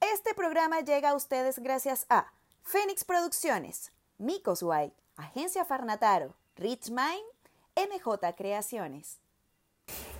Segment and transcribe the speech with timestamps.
[0.00, 2.32] Este programa llega a ustedes gracias a
[2.62, 7.24] Fénix Producciones, Micos White, Agencia Farnataro, Rich Mind,
[7.76, 9.18] MJ Creaciones.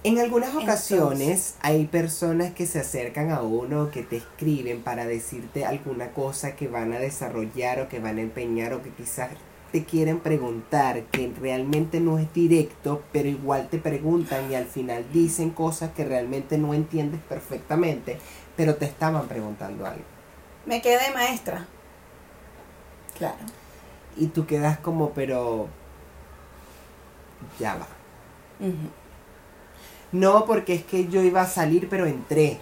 [0.05, 5.65] En algunas ocasiones hay personas que se acercan a uno, que te escriben para decirte
[5.65, 9.31] alguna cosa que van a desarrollar o que van a empeñar o que quizás
[9.77, 15.05] te quieren preguntar, que realmente no es directo, pero igual te preguntan y al final
[15.13, 18.19] dicen cosas que realmente no entiendes perfectamente,
[18.57, 20.03] pero te estaban preguntando algo.
[20.65, 21.67] Me quedé maestra.
[23.19, 23.37] Claro.
[24.17, 25.69] Y tú quedas como, pero
[27.59, 27.89] ya va.
[30.11, 32.59] No, porque es que yo iba a salir, pero entré.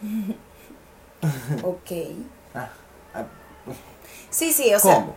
[1.62, 1.90] Ok.
[4.30, 5.14] Sí, sí, o sea, ¿Cómo?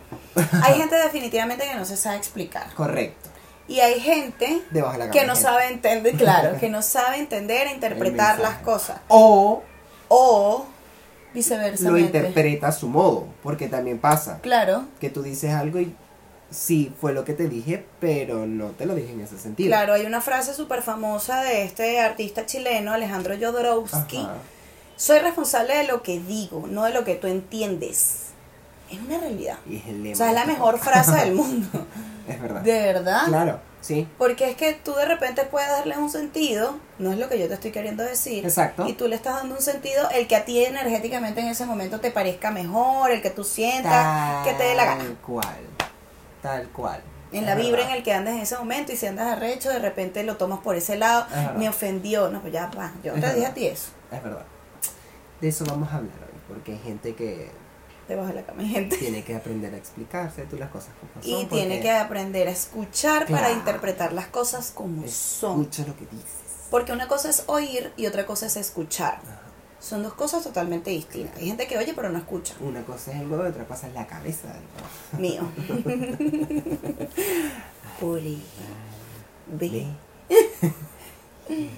[0.62, 2.72] hay gente definitivamente que no se sabe explicar.
[2.74, 3.30] Correcto.
[3.66, 7.72] Y hay gente de la que no sabe entender, claro, que no sabe entender e
[7.72, 8.98] interpretar las cosas.
[9.08, 9.62] O
[10.08, 10.66] O
[11.32, 11.90] viceversa.
[11.90, 15.94] lo interpreta a su modo, porque también pasa Claro, que tú dices algo y
[16.50, 19.68] sí fue lo que te dije, pero no te lo dije en ese sentido.
[19.70, 24.18] claro, hay una frase súper famosa de este artista chileno, Alejandro Jodorowsky.
[24.18, 24.34] Ajá.
[24.96, 28.23] Soy responsable de lo que digo, no de lo que tú entiendes.
[28.90, 29.58] Es una realidad.
[29.70, 30.14] Es.
[30.14, 31.68] O sea, es la mejor frase del mundo.
[32.26, 32.62] Es verdad.
[32.62, 33.26] De verdad.
[33.26, 34.08] Claro, sí.
[34.16, 37.48] Porque es que tú de repente puedes darle un sentido, no es lo que yo
[37.48, 38.46] te estoy queriendo decir.
[38.46, 38.88] Exacto.
[38.88, 42.00] Y tú le estás dando un sentido, el que a ti energéticamente en ese momento
[42.00, 45.04] te parezca mejor, el que tú sientas, que te dé la gana.
[45.04, 45.56] Tal cual.
[46.40, 47.02] Tal cual.
[47.30, 49.80] En la vibra en el que andes en ese momento y si andas arrecho, de
[49.80, 52.30] repente lo tomas por ese lado, Es me ofendió.
[52.30, 53.88] No, pues ya va, yo Es te dije a ti eso.
[54.10, 54.46] Es verdad.
[55.42, 57.50] De eso vamos a hablar hoy, porque hay gente que
[58.08, 58.96] Debajo de la cama hay gente.
[58.98, 61.48] tiene que aprender a explicarse tú las cosas como Y son.
[61.48, 65.62] tiene porque que aprender a escuchar para interpretar las cosas como son.
[65.62, 66.28] Escucha lo que dices.
[66.70, 69.14] Porque una cosa es oír y otra cosa es escuchar.
[69.22, 69.40] Ajá.
[69.80, 71.36] Son dos cosas totalmente distintas.
[71.36, 72.54] Hay gente que oye pero no escucha.
[72.60, 74.62] Una cosa es el huevo y otra cosa es la cabeza del
[75.20, 75.42] huevo.
[75.42, 77.08] Mío.
[78.00, 78.42] Puri.
[79.46, 79.86] Ve.
[80.28, 80.80] Ve.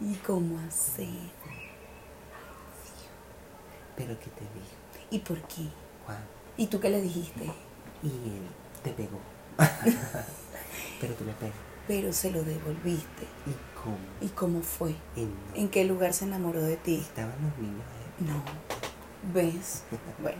[0.00, 1.08] ¿Y cómo hacer?
[3.96, 4.65] Pero que te dijo,
[5.10, 5.68] ¿Y por qué?
[6.04, 6.18] Juan.
[6.56, 7.44] ¿Y tú qué le dijiste?
[8.02, 8.48] Y él
[8.82, 9.18] te pegó.
[11.00, 11.54] Pero tú le pegas.
[11.86, 13.24] Pero se lo devolviste.
[13.46, 13.96] ¿Y cómo?
[14.20, 14.94] ¿Y cómo fue?
[15.14, 15.36] Y no.
[15.54, 16.96] ¿En qué lugar se enamoró de ti?
[16.96, 18.26] Estaban los niños ahí.
[18.26, 18.42] No.
[19.32, 19.82] ¿Ves?
[20.22, 20.38] Bueno.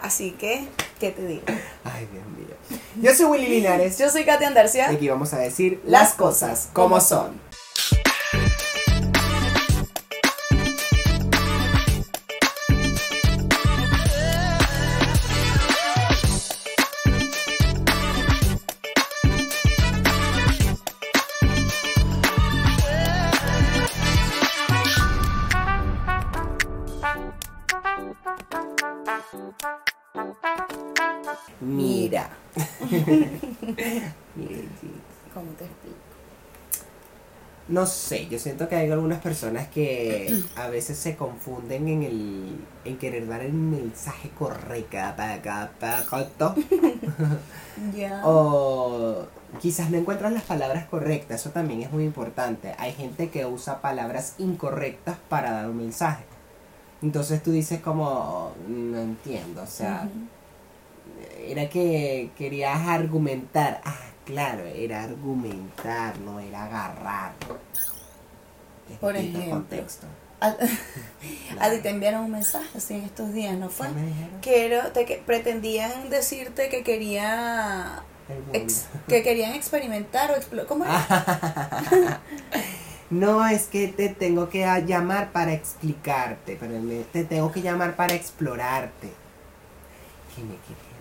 [0.00, 0.66] Así que,
[0.98, 1.42] ¿qué te digo?
[1.84, 2.80] Ay, Dios mío.
[3.00, 3.98] Yo soy Willy Linares.
[3.98, 4.90] Yo soy Katy Andarcia.
[4.90, 7.40] Y aquí vamos a decir Las cosas como son.
[37.72, 42.56] No sé, yo siento que hay algunas personas que a veces se confunden en el
[42.84, 44.98] en querer dar el mensaje correcto
[47.96, 48.20] Ya.
[48.24, 49.24] o
[49.60, 52.74] quizás no encuentran las palabras correctas, eso también es muy importante.
[52.78, 56.24] Hay gente que usa palabras incorrectas para dar un mensaje.
[57.00, 60.10] Entonces tú dices como no entiendo, o sea,
[61.46, 63.80] era que querías argumentar.
[63.84, 67.32] Ah, claro, era argumentar, no era agarrar.
[68.90, 69.50] Es Por ejemplo.
[69.50, 70.06] contexto.
[70.40, 70.48] A,
[71.60, 73.88] a ti te enviaron un mensaje así en estos días, ¿no fue?
[74.44, 78.02] Era- te- que pretendían decirte que quería
[78.52, 80.66] ex- que querían experimentar o explorar.
[80.66, 82.20] ¿Cómo era?
[83.10, 86.80] No, es que te tengo que llamar para explicarte, pero
[87.12, 89.12] te tengo que llamar para explorarte.
[90.34, 90.91] ¿Qué me quieres?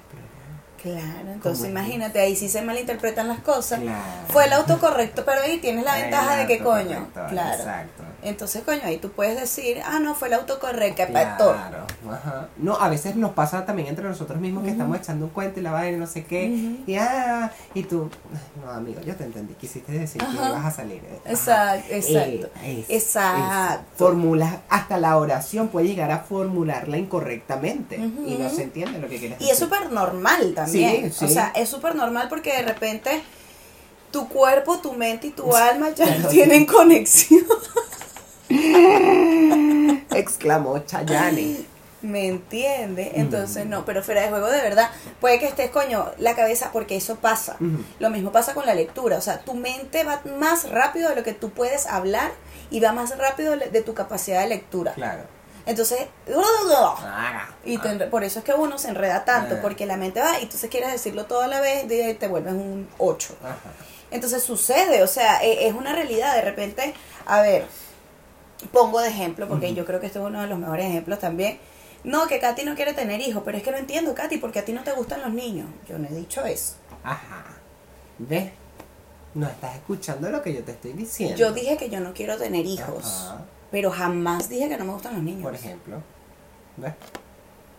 [0.81, 1.69] Claro, entonces es?
[1.69, 3.81] imagínate, ahí sí se malinterpretan las cosas.
[3.81, 4.01] Claro.
[4.29, 7.07] Fue el autocorrecto, pero ahí tienes la ventaja de que coño.
[7.13, 7.59] Claro.
[7.59, 8.03] Exacto.
[8.23, 11.55] Entonces, coño, ahí tú puedes decir, ah, no, fue el autocorrecto, pastor.
[11.55, 12.47] Claro, ajá.
[12.57, 15.63] No, a veces nos pasa también entre nosotros mismos que estamos echando un cuento y
[15.63, 16.45] la vaina y no sé qué.
[16.85, 19.53] Y ah, y tú, "Ay, no, amigo, yo te entendí.
[19.55, 21.01] Quisiste decir que ibas a salir.
[21.25, 21.31] Ajá.
[21.31, 22.49] Exacto, exacto.
[22.63, 23.81] Eh, es- Exacto.
[23.93, 29.07] es- formulas, hasta la oración puede llegar a formularla incorrectamente y no se entiende lo
[29.09, 29.65] que quieres Y es decir.
[29.65, 31.11] súper normal también.
[31.11, 31.33] Sí, O sí.
[31.33, 33.21] sea, es súper normal porque de repente
[34.11, 37.45] tu cuerpo, tu mente y tu alma ya no tienen conexión.
[40.15, 41.65] Exclamó Chayane.
[42.01, 43.11] ¿Me entiende?
[43.15, 44.89] Entonces, no, pero fuera de juego de verdad,
[45.19, 47.57] puede que estés, coño, la cabeza, porque eso pasa.
[47.99, 51.23] Lo mismo pasa con la lectura, o sea, tu mente va más rápido de lo
[51.23, 52.31] que tú puedes hablar
[52.71, 54.93] y va más rápido de tu capacidad de lectura.
[54.93, 55.23] Claro.
[55.67, 56.07] Entonces,
[57.63, 59.61] y te enre- por eso es que uno se enreda tanto, Ah.
[59.61, 62.89] porque la mente va y entonces quieres decirlo toda la vez y te vuelves un
[62.97, 63.35] 8.
[63.43, 63.57] Ajá.
[64.09, 66.33] Entonces sucede, o sea, e- es una realidad.
[66.33, 66.95] De repente,
[67.27, 67.65] a ver,
[68.71, 71.59] pongo de ejemplo, porque yo creo que este es uno de los mejores ejemplos también.
[72.03, 74.65] No, que Katy no quiere tener hijos, pero es que no entiendo, Katy, porque a
[74.65, 75.67] ti no te gustan los niños.
[75.87, 76.75] Yo no he dicho eso.
[77.03, 77.45] Ajá.
[78.17, 78.51] ¿Ves?
[79.33, 81.37] No estás escuchando lo que yo te estoy diciendo.
[81.37, 83.45] Yo dije que yo no quiero tener hijos, Ajá.
[83.69, 85.43] pero jamás dije que no me gustan los niños.
[85.43, 86.01] Por ejemplo.
[86.77, 86.93] ¿Ves?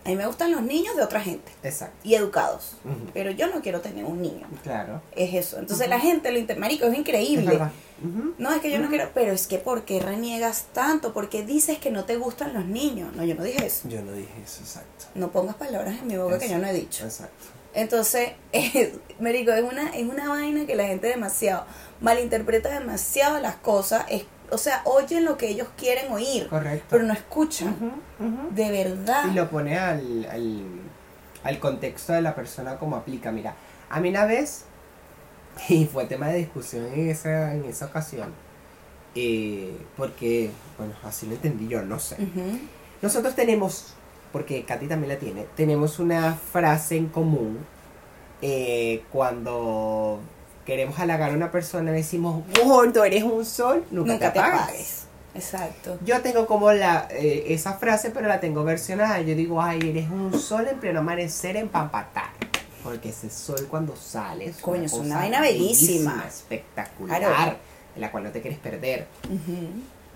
[0.04, 1.96] A mí me gustan los niños de otra gente Exacto.
[2.02, 2.72] y educados,
[3.14, 4.48] pero yo no quiero tener un niño.
[4.62, 5.00] Claro.
[5.14, 5.58] Es eso.
[5.58, 6.58] Entonces la gente lo inter...
[6.58, 7.56] Marico, es Es increíble.
[8.04, 8.34] Ujú.
[8.36, 11.12] No, es que yo no quiero, pero es que ¿por qué reniegas tanto?
[11.12, 13.14] ¿Por qué dices que no te gustan los niños?
[13.14, 13.88] No, yo no dije eso.
[13.88, 15.04] Yo no dije eso, exacto.
[15.14, 17.04] No pongas palabras en mi boca que yo no he dicho.
[17.04, 17.44] Exacto.
[17.74, 18.90] Entonces, es,
[19.20, 21.64] Merico, es una, es una vaina que la gente demasiado
[22.00, 24.04] malinterpreta demasiado las cosas.
[24.08, 26.86] Es, o sea, oyen lo que ellos quieren oír, Correcto.
[26.90, 27.74] pero no escuchan.
[28.50, 29.24] De verdad.
[29.30, 30.62] Y lo pone al, al,
[31.42, 33.32] al contexto de la persona como aplica.
[33.32, 33.54] Mira,
[33.90, 34.64] a mí una vez,
[35.68, 38.32] y fue tema de discusión en esa, en esa ocasión,
[39.14, 42.16] eh, porque, bueno, así lo entendí yo, no sé.
[43.00, 43.94] Nosotros tenemos,
[44.32, 47.58] porque Katy también la tiene, tenemos una frase en común
[48.40, 50.20] eh, cuando
[50.66, 55.02] queremos halagar a una persona, decimos, gordo, eres un sol, nunca, Nunca te te apagues.
[55.34, 55.98] Exacto.
[56.04, 59.20] Yo tengo como la eh, esa frase, pero la tengo versionada.
[59.22, 62.30] Yo digo, ay, eres un sol en pleno amanecer en Pampatar.
[62.84, 66.24] Porque ese sol cuando sale es Coño, es una vaina bellísima.
[66.28, 67.56] espectacular, Claro.
[67.94, 69.06] de la cual no te quieres perder.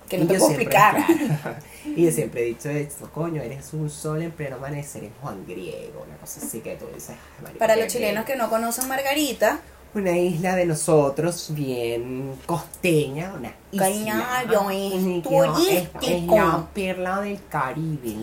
[0.09, 0.97] Que Y no te yo puedo explicar.
[0.97, 1.57] claro.
[1.85, 5.45] y yo siempre he dicho esto, coño, eres un sol en pleno amanecer en Juan
[5.47, 7.11] Griego, una cosa así que tú dices.
[7.11, 8.27] "Ay, marico, Para los chilenos bello".
[8.27, 9.61] que no conocen Margarita,
[9.97, 13.87] Una isla de nosotros, bien costeña, una isla.
[13.87, 15.43] Cañario, es turístico.
[16.03, 18.15] Es, es la perla del Caribe.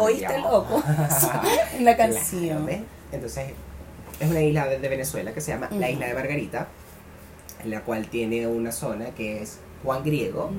[0.00, 0.82] oíste loco
[1.78, 2.68] en la Claro, canción.
[3.12, 3.52] Entonces,
[4.18, 6.66] es una isla de, de Venezuela que se llama la isla de Margarita,
[7.62, 10.50] en la cual tiene una zona que es Juan Griego,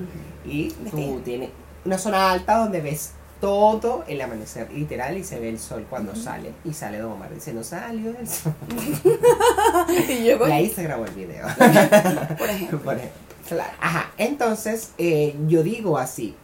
[0.46, 1.50] y tú tienes
[1.84, 6.14] una zona alta donde ves todo el amanecer literal y se ve el sol cuando
[6.16, 8.54] sale y sale Don Omar diciendo salió el sol
[10.08, 11.46] y yo y ahí se grabó el video
[12.38, 12.78] por ejemplo.
[12.80, 13.20] Por ejemplo.
[13.48, 13.70] Claro.
[13.80, 16.34] Ajá, entonces eh, yo digo así.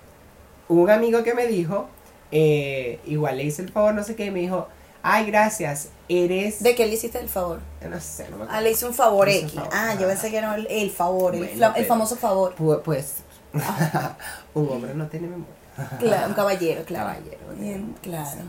[0.68, 1.88] Un amigo que me dijo,
[2.30, 4.68] eh, igual le hice el favor, no sé qué, y me dijo,
[5.02, 6.62] ay, gracias, eres...
[6.62, 7.58] ¿De qué le hiciste el favor?
[7.90, 8.62] No sé, no me Ah, acuerdo.
[8.62, 9.52] le hice un favor un X.
[9.52, 12.54] favor, Ah, yo pensé que era el, el favor, el, Bueno, famoso favor.
[12.54, 13.16] Pu- Pues,
[14.54, 15.54] un hombre no tiene memoria.
[15.98, 17.10] Claro, un caballero, claro.
[17.10, 18.40] Caballero, claro.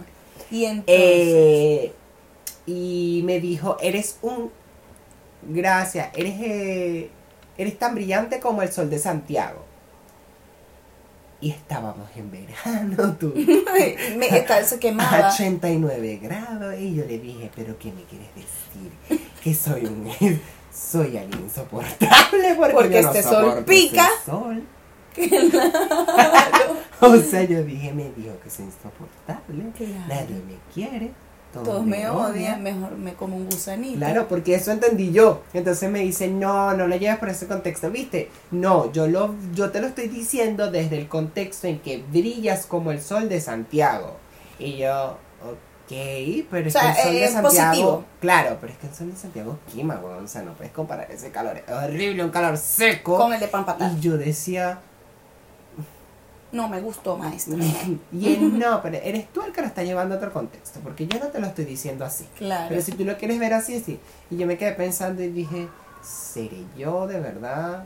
[0.52, 0.86] Y entonces.
[0.88, 1.94] Eh,
[2.66, 4.52] y me dijo, eres un...
[5.42, 7.10] Gracias, eres, eh,
[7.58, 9.66] eres tan brillante como el sol de Santiago.
[11.42, 13.34] Y estábamos en verano, tú.
[14.16, 15.30] me, se quemaba.
[15.34, 19.22] 89 grados y yo le dije, pero ¿qué me quieres decir?
[19.44, 20.10] Que soy un
[20.74, 24.08] soy alguien insoportable porque, Porque yo no este sol pica.
[24.08, 24.64] ese sol.
[27.02, 29.94] O sea, yo dije, me dijo que soy insoportable, Claro.
[30.08, 31.12] nadie me quiere,
[31.52, 33.98] todos, Todos me odian, mejor me como un gusanito.
[33.98, 35.44] Claro, porque eso entendí yo.
[35.54, 38.30] Entonces me dice, no, no lo llevas por ese contexto, ¿viste?
[38.52, 42.92] No, yo lo, yo te lo estoy diciendo desde el contexto en que brillas como
[42.92, 44.16] el sol de Santiago.
[44.58, 47.50] Y yo, ok, pero es O sea, que el sol eh, de Santiago.
[47.72, 48.06] positivo.
[48.22, 50.24] Claro, pero es que el sol de Santiago quema, weón.
[50.24, 51.58] O sea, no puedes comparar ese calor.
[51.58, 53.18] Es horrible, un calor seco.
[53.18, 53.94] Con el de pan patada.
[53.96, 54.80] Y yo decía,
[56.54, 57.58] No me gustó, maestra.
[58.14, 61.08] y él no, pero eres tú el que lo está llevando a otro contexto, porque
[61.08, 62.26] yo no te lo estoy diciendo así.
[62.38, 62.68] Claro.
[62.70, 64.00] Pero si tú lo quieres ver así, sí.
[64.30, 65.68] Y yo me quedé pensando y dije,
[66.02, 67.86] ¿seré yo de verdad?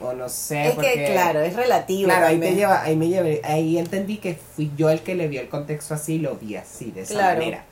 [0.00, 0.66] O no sé.
[0.68, 2.08] es porque- que, claro, es relativo.
[2.08, 5.28] Claro, ahí te lleva, ahí me llevé, ahí entendí que fui yo el que le
[5.28, 7.38] vio el contexto así y lo vi así, de esa Claro.
[7.38, 7.64] manera.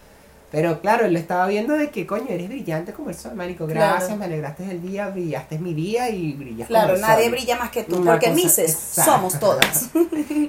[0.50, 3.66] Pero claro, él lo estaba viendo de que, coño, eres brillante como el sol, marico.
[3.66, 3.94] Claro.
[3.98, 7.32] Gracias, me alegraste el día, brillaste mi día y brillas como Claro, el nadie sol.
[7.32, 9.12] brilla más que tú, Una porque cosa- Mises exacto.
[9.12, 9.90] somos todas.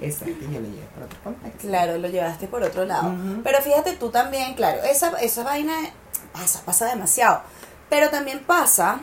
[0.02, 1.68] Exacto, y yo lo llevé por otro contexto.
[1.68, 3.14] Claro, lo llevaste por otro lado.
[3.44, 5.74] Pero fíjate tú también, claro, esa, esa vaina
[6.34, 7.42] pasa, pasa demasiado.
[7.90, 9.02] Pero también pasa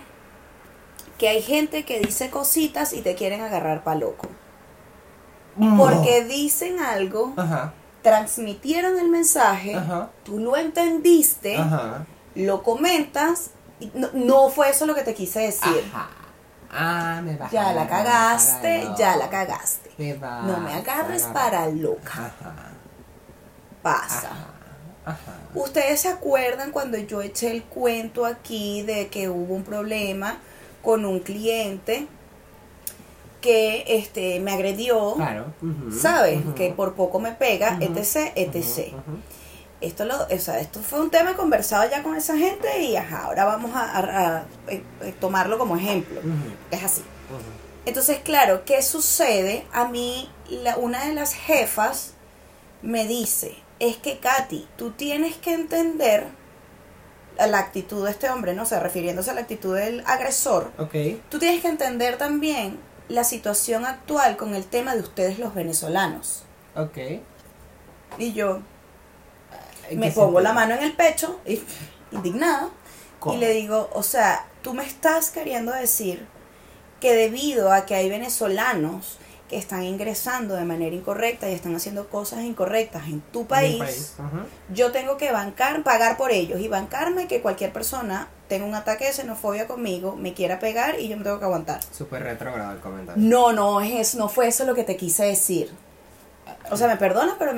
[1.16, 4.26] que hay gente que dice cositas y te quieren agarrar pa' loco.
[5.76, 7.72] Porque dicen algo, Ajá,
[8.08, 12.06] transmitieron el mensaje, ajá, tú lo entendiste, ajá.
[12.34, 13.50] lo comentas,
[13.80, 15.84] y no, no fue eso lo que te quise decir.
[15.92, 16.08] Ajá.
[16.70, 19.90] Ah, me Ya la cagaste, ya la cagaste.
[19.96, 22.26] Me No me agarres para loca.
[22.26, 22.54] Ajá.
[23.80, 24.28] pasa.
[24.28, 24.46] Ajá,
[25.06, 25.32] ajá.
[25.54, 30.38] Ustedes se acuerdan cuando yo eché el cuento aquí de que hubo un problema
[30.82, 32.06] con un cliente
[33.40, 35.46] que este me agredió, Claro.
[35.96, 36.40] ¿sabes?
[36.56, 38.92] Que por poco me pega, etc, etc.
[39.80, 43.24] Esto lo, o sea, esto fue un tema conversado ya con esa gente y ajá,
[43.26, 44.82] ahora vamos a, a- a, eh,
[45.20, 46.20] tomarlo como ejemplo.
[46.72, 47.02] Es así.
[47.86, 49.64] Entonces, claro, ¿qué sucede?
[49.72, 52.14] A mí, la, una de las jefas
[52.82, 56.26] me dice, es que Katy, tú tienes que entender
[57.38, 60.94] la actitud de este hombre, no o sea, refiriéndose a la actitud del agresor, Ok.
[61.28, 66.44] tú tienes que entender también la situación actual con el tema de ustedes los venezolanos.
[66.76, 66.98] Ok.
[68.18, 68.60] Y yo
[69.88, 71.40] ¿En me pongo la mano en el pecho,
[72.10, 72.68] indignada,
[73.18, 73.34] ¿Cómo?
[73.34, 76.26] y le digo, o sea, tú me estás queriendo decir
[77.00, 82.08] que debido a que hay venezolanos que están ingresando de manera incorrecta y están haciendo
[82.10, 84.14] cosas incorrectas en tu En país,
[84.74, 89.04] yo tengo que bancar, pagar por ellos y bancarme que cualquier persona tenga un ataque
[89.06, 91.80] de xenofobia conmigo, me quiera pegar y yo me tengo que aguantar.
[91.92, 93.22] Súper retrogrado el comentario.
[93.22, 95.70] No, no, es eso, no fue eso lo que te quise decir.
[96.70, 97.52] O sea, me perdonas, pero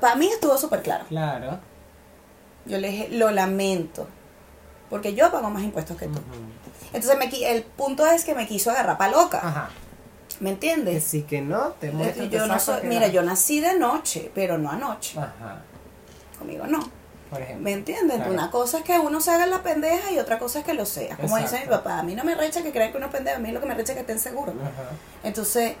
[0.00, 1.04] para mí estuvo súper claro.
[1.08, 1.60] Claro.
[2.64, 4.06] Yo le dije, lo lamento,
[4.90, 6.20] porque yo pago más impuestos que tú.
[6.92, 9.70] Entonces me, el punto es que me quiso agarrar pa' loca, Ajá.
[10.40, 11.04] ¿me Que entiendes?
[11.04, 14.30] sí que no, te Es muestro, te yo no soy, mira, yo nací de noche,
[14.34, 15.18] pero no anoche.
[15.18, 15.62] Ajá.
[16.38, 17.01] Conmigo no.
[17.32, 17.64] Por ejemplo.
[17.64, 18.16] ¿Me entiendes?
[18.18, 18.30] Claro.
[18.30, 20.84] Una cosa es que uno se haga la pendeja y otra cosa es que lo
[20.84, 21.16] sea.
[21.16, 23.38] Como dice mi papá, a mí no me recha que crean que uno es pendejo,
[23.38, 24.54] a mí lo que me recha es que estén seguros.
[24.60, 24.90] Ajá.
[25.24, 25.76] Entonces,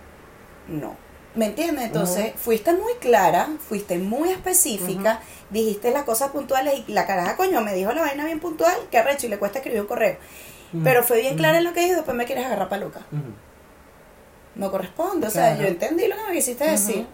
[0.66, 0.96] no.
[1.34, 1.84] ¿Me entiendes?
[1.84, 7.60] Entonces, fuiste muy clara, fuiste muy específica, dijiste las cosas puntuales y la caraja, coño,
[7.60, 10.16] me dijo la vaina bien puntual, que arrecho y le cuesta escribir un correo.
[10.82, 13.00] Pero fue bien clara en lo que dijo y después me quieres agarrar pa' loca.
[13.12, 13.32] Ujú.
[14.54, 17.06] No corresponde, o sea, yo entendí lo que me quisiste decir.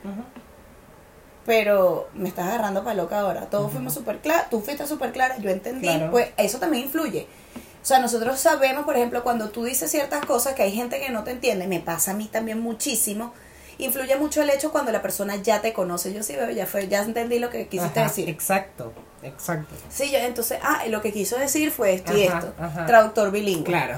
[1.49, 3.47] Pero me estás agarrando pa' loca ahora.
[3.47, 6.11] Todos fuimos súper claros, tú fuiste súper clara, yo entendí, Claro.
[6.11, 7.27] pues eso también influye.
[7.83, 11.09] O sea, nosotros sabemos, por ejemplo, cuando tú dices ciertas cosas que hay gente que
[11.09, 13.33] no te entiende, me pasa a mí también muchísimo.
[13.79, 16.13] Influye mucho el hecho cuando la persona ya te conoce.
[16.13, 18.29] Yo sí veo, ya fue, ya entendí lo que quisiste Ajá, decir.
[18.29, 19.75] Exacto, exacto.
[19.89, 22.53] Sí, yo entonces, ah, lo que quiso decir fue esto y esto.
[22.59, 22.85] ajá.
[22.85, 23.65] Traductor bilingüe.
[23.65, 23.97] Claro.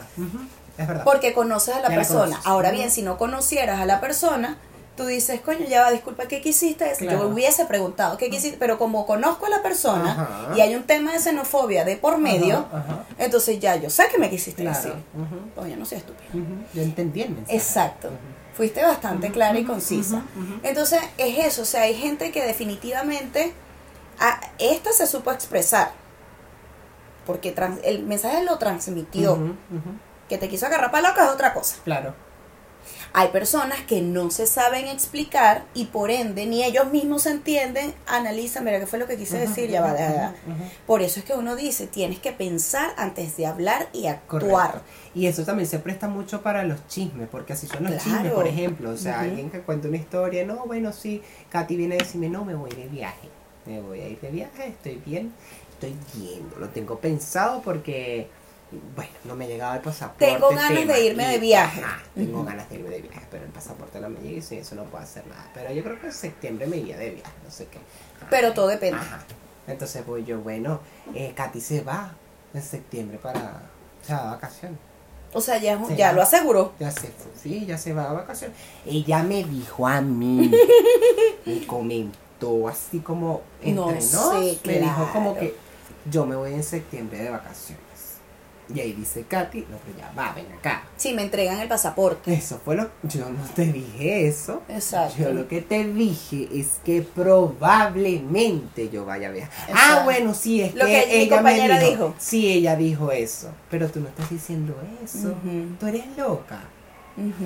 [0.78, 1.02] Es verdad.
[1.02, 2.40] Porque conoces a la Ya persona.
[2.44, 4.56] Ahora bien, si no conocieras a la persona,
[4.96, 6.92] tú dices, coño, ya va, disculpa, ¿qué quisiste?
[6.98, 7.18] Claro.
[7.20, 8.58] Yo hubiese preguntado, ¿qué quisiste?
[8.58, 10.56] Pero como conozco a la persona Ajá.
[10.56, 13.04] y hay un tema de xenofobia de por medio, Ajá, ajá.
[13.18, 14.76] entonces ya yo sé que me quisiste Claro.
[14.78, 14.94] decir.
[15.54, 16.28] Coño, no soy estúpida.
[16.74, 17.56] Yo entendí el mensaje.
[17.56, 18.10] Exacto.
[18.54, 20.22] Fuiste bastante clara y concisa.
[20.62, 21.62] Entonces, es eso.
[21.62, 23.54] O sea, hay gente que definitivamente.
[24.22, 25.92] a- esta se supo expresar.
[27.26, 29.38] Porque trans- el mensaje lo transmitió.
[30.28, 31.76] Que te quiso agarrar para loca es otra cosa.
[31.84, 32.14] Claro.
[33.12, 37.92] Hay personas que no se saben explicar y por ende ni ellos mismos se entienden,
[38.06, 39.68] analizan, mira, ¿qué fue lo que quise decir?
[39.68, 40.34] Ya va, ya, ya.
[40.86, 44.40] Por eso es que uno dice, tienes que pensar antes de hablar y actuar.
[44.70, 44.80] Correcto.
[45.14, 48.04] Y eso también se presta mucho para los chismes, porque así son los Claro.
[48.04, 48.90] chismes, por ejemplo.
[48.90, 52.44] O sea, alguien que cuenta una historia, no, bueno, sí, Katy viene a decirme, no,
[52.44, 53.28] me voy de viaje.
[53.66, 55.32] Me voy a ir de viaje, estoy bien,
[55.72, 58.28] estoy viendo, lo tengo pensado porque,
[58.94, 60.26] bueno, no me llegaba el pasaporte.
[60.26, 61.82] Tengo ganas de irme de viaje.
[61.82, 64.58] ajá, tengo ganas de irme de viaje, pero el pasaporte no me llega y sin
[64.58, 65.50] eso no puedo hacer nada.
[65.54, 67.78] Pero yo creo que en septiembre me iría de viaje, no sé qué.
[68.28, 68.98] Pero todo depende.
[68.98, 69.20] Ajá.
[69.66, 70.80] Entonces voy yo, bueno,
[71.14, 72.12] eh, Katy se va
[72.54, 73.62] en septiembre para,
[74.02, 74.78] o sea, vacaciones.
[75.32, 75.94] O sea, ya, Sí.
[75.96, 76.72] ya lo aseguró.
[76.80, 78.56] Ya se fue, sí, ya se va a vacaciones.
[78.84, 80.50] Ella me dijo a mí,
[81.46, 85.54] me comentó así como entre No sé, me dijo como que
[86.10, 87.84] yo me voy en septiembre de vacaciones.
[88.74, 90.84] Y ahí dice Katy, no, pero ya va, ven acá.
[90.96, 92.32] Si me entregan el pasaporte.
[92.32, 94.62] Eso fue lo, yo no te dije eso.
[94.68, 95.16] Exacto.
[95.18, 99.52] Yo lo que te dije es que probablemente yo vaya a viajar.
[99.74, 101.90] Ah, bueno, sí, es Lo que, que mi ella compañera me dijo.
[101.90, 102.14] dijo.
[102.18, 103.50] Sí, ella dijo eso.
[103.70, 105.28] Pero tú no estás diciendo eso.
[105.28, 105.76] Ujú.
[105.78, 106.60] Tú eres loca.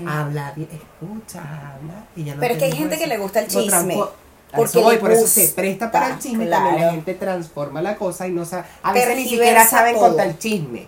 [0.06, 2.06] Habla bien, escucha, habla.
[2.14, 4.08] y ya no Pero es que hay gente que le gusta el chisme, a
[4.56, 6.46] porque voy, por eso se presta para el chisme.
[6.46, 6.92] También la claro.
[6.92, 8.64] gente transforma la cosa y no sabe.
[8.82, 10.08] A veces ni siquiera saben todo.
[10.08, 10.86] contar el chisme.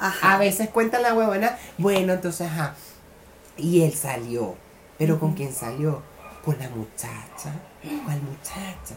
[0.00, 0.34] Ajá.
[0.34, 2.74] A veces cuentan la huevona, bueno, entonces, ajá.
[3.56, 4.54] Y él salió.
[4.98, 6.02] ¿Pero con quién salió?
[6.44, 7.52] Con la muchacha.
[8.04, 8.94] ¿Cuál muchacha?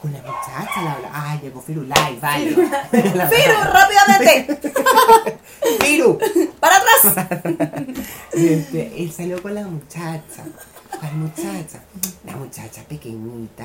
[0.00, 0.82] Con la muchacha.
[0.82, 2.50] La, la- ay, llegó Firulai, vale.
[3.14, 4.72] La- Firu, rápidamente.
[5.80, 6.18] Firu.
[6.60, 7.26] Para atrás.
[8.32, 10.44] Este, él salió con la muchacha.
[11.00, 11.82] ¿Cuál muchacha?
[12.24, 13.64] La muchacha pequeñita.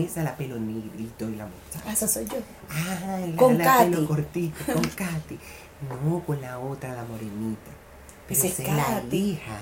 [0.00, 1.84] Esa, la pelo negrito y la muchacha.
[1.86, 2.36] Ah, Esa soy yo.
[2.70, 3.90] Ah, la, Con la Katy.
[3.90, 5.38] pelo cortito, con Katy.
[6.04, 7.70] No, con la otra, la morenita.
[8.26, 9.58] Pero Esa es la hija.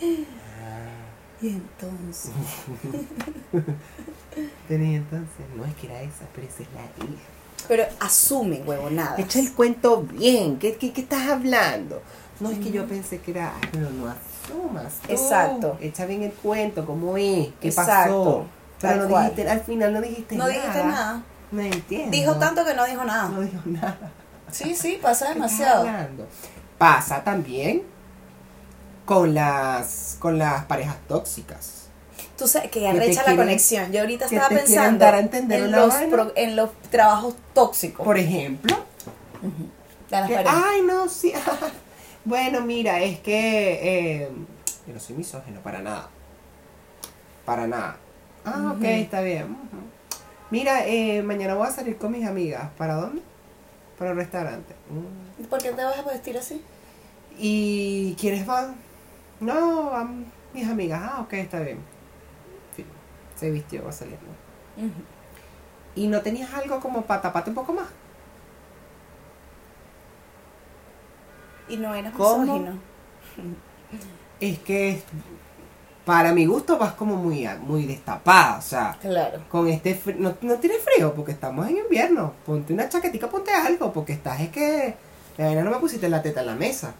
[0.00, 1.06] Ah,
[1.40, 2.32] Y entonces.
[4.70, 7.22] Y entonces, no es que era esa, pero esa es la hija.
[7.66, 9.16] Pero asumen, huevonada.
[9.18, 12.02] Echa el cuento bien, ¿qué, qué, qué estás hablando?
[12.38, 14.94] No es que yo pensé que era, pero no asumas.
[15.00, 15.12] tú.
[15.12, 15.76] Exacto.
[15.80, 17.48] Echa bien el cuento, ¿cómo es?
[17.60, 18.46] ¿Qué Exacto, pasó?
[18.80, 19.24] Pero tal no cual.
[19.30, 20.54] dijiste, al final no dijiste No nada.
[20.54, 21.22] dijiste nada.
[21.50, 22.10] No entiendo.
[22.10, 23.28] Dijo tanto que no dijo nada.
[23.30, 24.12] No dijo nada.
[24.50, 25.86] Sí, sí, pasa ¿Qué estás demasiado.
[26.78, 27.82] Pasa también
[29.04, 31.74] con las con las parejas tóxicas.
[32.36, 33.90] Tú sabes que arrecha la quieren- conexión.
[33.92, 38.16] Yo ahorita estaba pensando dar a entender en los, pro- en los trabajos tóxicos Por
[38.16, 38.76] ejemplo,
[40.10, 41.32] las que, ay no, sí.
[42.24, 44.28] bueno, mira, es que eh,
[44.86, 46.08] yo no soy misógino para nada.
[47.44, 47.96] Para nada.
[48.44, 48.86] Ah, ok, Ujú.
[48.86, 49.56] está bien.
[50.50, 52.68] Mira, eh, mañana voy a salir con mis amigas.
[52.78, 53.20] ¿Para dónde?
[53.98, 54.74] Para un restaurante.
[54.90, 55.44] Mm.
[55.44, 56.62] ¿Por qué te vas a vestir así?
[57.36, 58.76] ¿Y quiénes van?
[59.40, 61.00] No, van mis amigas.
[61.02, 61.78] Ah, ok, está bien.
[62.74, 62.84] Sí,
[63.34, 64.26] se vistió, va saliendo.
[65.94, 67.88] ¿Y no tenías algo como para taparte un poco más?
[71.68, 72.78] Y no eras misógino.
[74.40, 75.02] Es que
[76.08, 79.40] para mi gusto vas como muy, muy destapada, o sea, Claro.
[79.50, 82.32] con este no, no tienes frío porque estamos en invierno.
[82.46, 84.94] Ponte una chaquetica, ponte algo, porque estás es que
[85.36, 86.94] la vaina no me pusiste la teta en la mesa.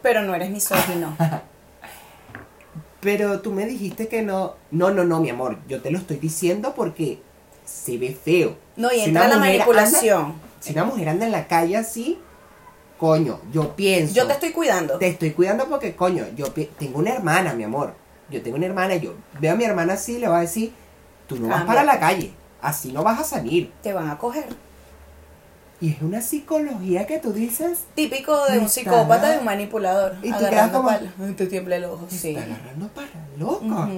[0.00, 1.16] Pero no eres misógino.
[3.00, 4.54] Pero tú me dijiste que no.
[4.70, 5.58] No, no, no, mi amor.
[5.68, 7.20] Yo te lo estoy diciendo porque
[7.64, 8.56] se ve feo.
[8.76, 10.24] No, y Si entra la manipulación.
[10.24, 12.18] anda- si una mujer anda en la calle así,
[12.98, 14.14] coño, yo pienso.
[14.14, 14.98] Yo te estoy cuidando.
[14.98, 16.46] Te estoy cuidando porque, coño, yo
[16.78, 17.94] tengo una hermana, mi amor.
[18.30, 20.40] Yo tengo una hermana y yo veo a mi hermana así y le voy a
[20.40, 20.72] decir,
[21.28, 22.32] tú no vas para la calle.
[22.60, 23.72] Así no vas a salir.
[23.82, 24.46] Te van a coger.
[25.80, 30.16] Y es una psicología que tú dices, Típico de un está- psicópata, de un manipulador.
[30.22, 32.06] Y tú agarrando quedas como- Te tiembla el ojo.
[32.08, 32.30] Sí.
[32.30, 33.88] está agarrando para loco.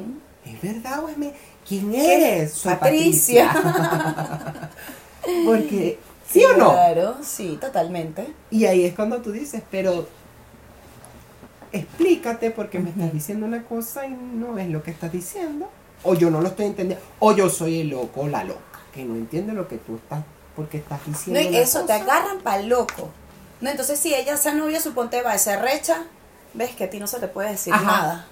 [0.45, 1.33] ¿Es verdad o es me...
[1.67, 2.53] ¿Quién eres?
[2.55, 3.53] Soy Patricia.
[3.53, 4.71] Patricia.
[5.45, 5.99] Porque,
[6.31, 6.71] ¿sí o no?
[6.73, 8.33] Claro, sí, totalmente.
[8.51, 10.07] Y ahí es cuando tú dices, pero
[11.73, 15.69] explícate porque me estás diciendo una cosa y no es lo que estás diciendo.
[16.05, 17.05] O yo no lo estoy entendiendo.
[17.19, 18.61] O yo soy el loco o la loca,
[18.95, 20.23] que no entiende lo que tú estás,
[20.55, 21.41] porque estás No, diciendo.
[21.41, 23.11] y una eso, te agarran para loco.
[23.61, 26.05] No, entonces si ella, esa novia, suponte va, se recha,
[26.55, 27.85] ves que a ti no se te puede decir Ajá.
[27.85, 28.27] nada.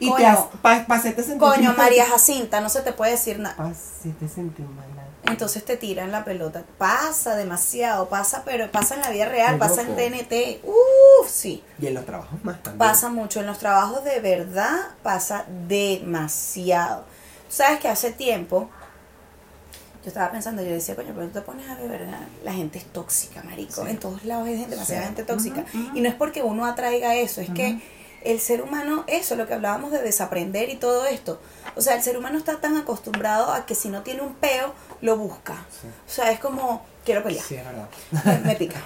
[0.00, 0.16] Y Coño.
[0.18, 1.74] te has, pa, pa hacerte sentir Coño.
[1.76, 3.54] María Jacinta, no se te puede decir nada.
[3.56, 4.86] Pa sentir mal.
[5.30, 6.64] Entonces te tiran la pelota.
[6.78, 9.98] Pasa demasiado, pasa, pero pasa en la vida real, pasa loco.
[10.00, 10.60] en TNT.
[10.64, 11.62] Uff, sí.
[11.80, 12.78] Y en los trabajos más también.
[12.78, 13.40] Pasa mucho.
[13.40, 17.04] En los trabajos de verdad pasa demasiado.
[17.48, 18.68] Sabes que hace tiempo
[20.02, 22.20] yo estaba pensando, yo decía, coño, pero tú te pones a ver, ¿verdad?
[22.42, 23.82] la gente es tóxica, marico.
[23.84, 23.90] Sí.
[23.90, 25.06] En todos lados hay gente, demasiada Sí.
[25.08, 25.64] gente tóxica.
[25.94, 27.80] Y no es porque uno atraiga eso, es que
[28.22, 31.40] el ser humano, eso, lo que hablábamos de desaprender y todo esto.
[31.76, 34.74] O sea, el ser humano está tan acostumbrado a que si no tiene un peo,
[35.00, 35.54] lo busca.
[35.80, 35.88] Sí.
[35.88, 37.44] O sea, es como, quiero pelear.
[37.44, 37.88] Sí, es verdad.
[38.24, 38.80] Me, me pica.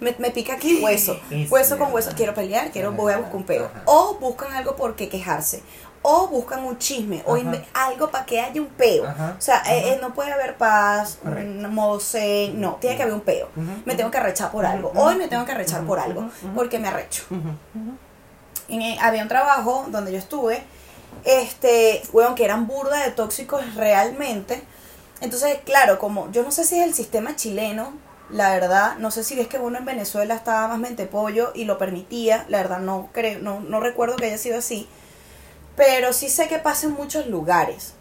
[0.00, 1.18] Me, me pica aquí hueso.
[1.30, 2.10] Es hueso con hueso.
[2.16, 3.64] Quiero pelear, quiero, voy a buscar un peo.
[3.66, 3.82] Ajá.
[3.86, 5.62] O buscan algo por qué quejarse.
[6.08, 7.22] O buscan un chisme.
[7.26, 7.52] O Ajá.
[7.74, 9.06] algo para que haya un peo.
[9.08, 9.34] Ajá.
[9.36, 12.60] O sea, eh, eh, no puede haber paz, modo zen.
[12.60, 13.48] No, tiene que haber un peo.
[13.84, 14.92] Me tengo que arrechar por algo.
[14.94, 16.28] Hoy me tengo que arrechar por algo.
[16.54, 17.24] Porque me arrecho.
[18.68, 20.62] En, eh, había un trabajo donde yo estuve,
[21.24, 24.62] este, weón, que eran burda de tóxicos realmente.
[25.20, 27.92] Entonces, claro, como yo no sé si es el sistema chileno,
[28.30, 31.64] la verdad, no sé si es que uno en Venezuela estaba más mente pollo y
[31.64, 34.88] lo permitía, la verdad no creo, no, no recuerdo que haya sido así,
[35.76, 37.94] pero sí sé que pasa en muchos lugares.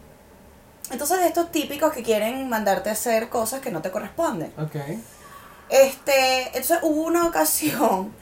[0.91, 4.53] Entonces, de estos típicos que quieren mandarte a hacer cosas que no te corresponden.
[4.57, 4.75] Ok.
[5.69, 8.13] Este, entonces hubo una ocasión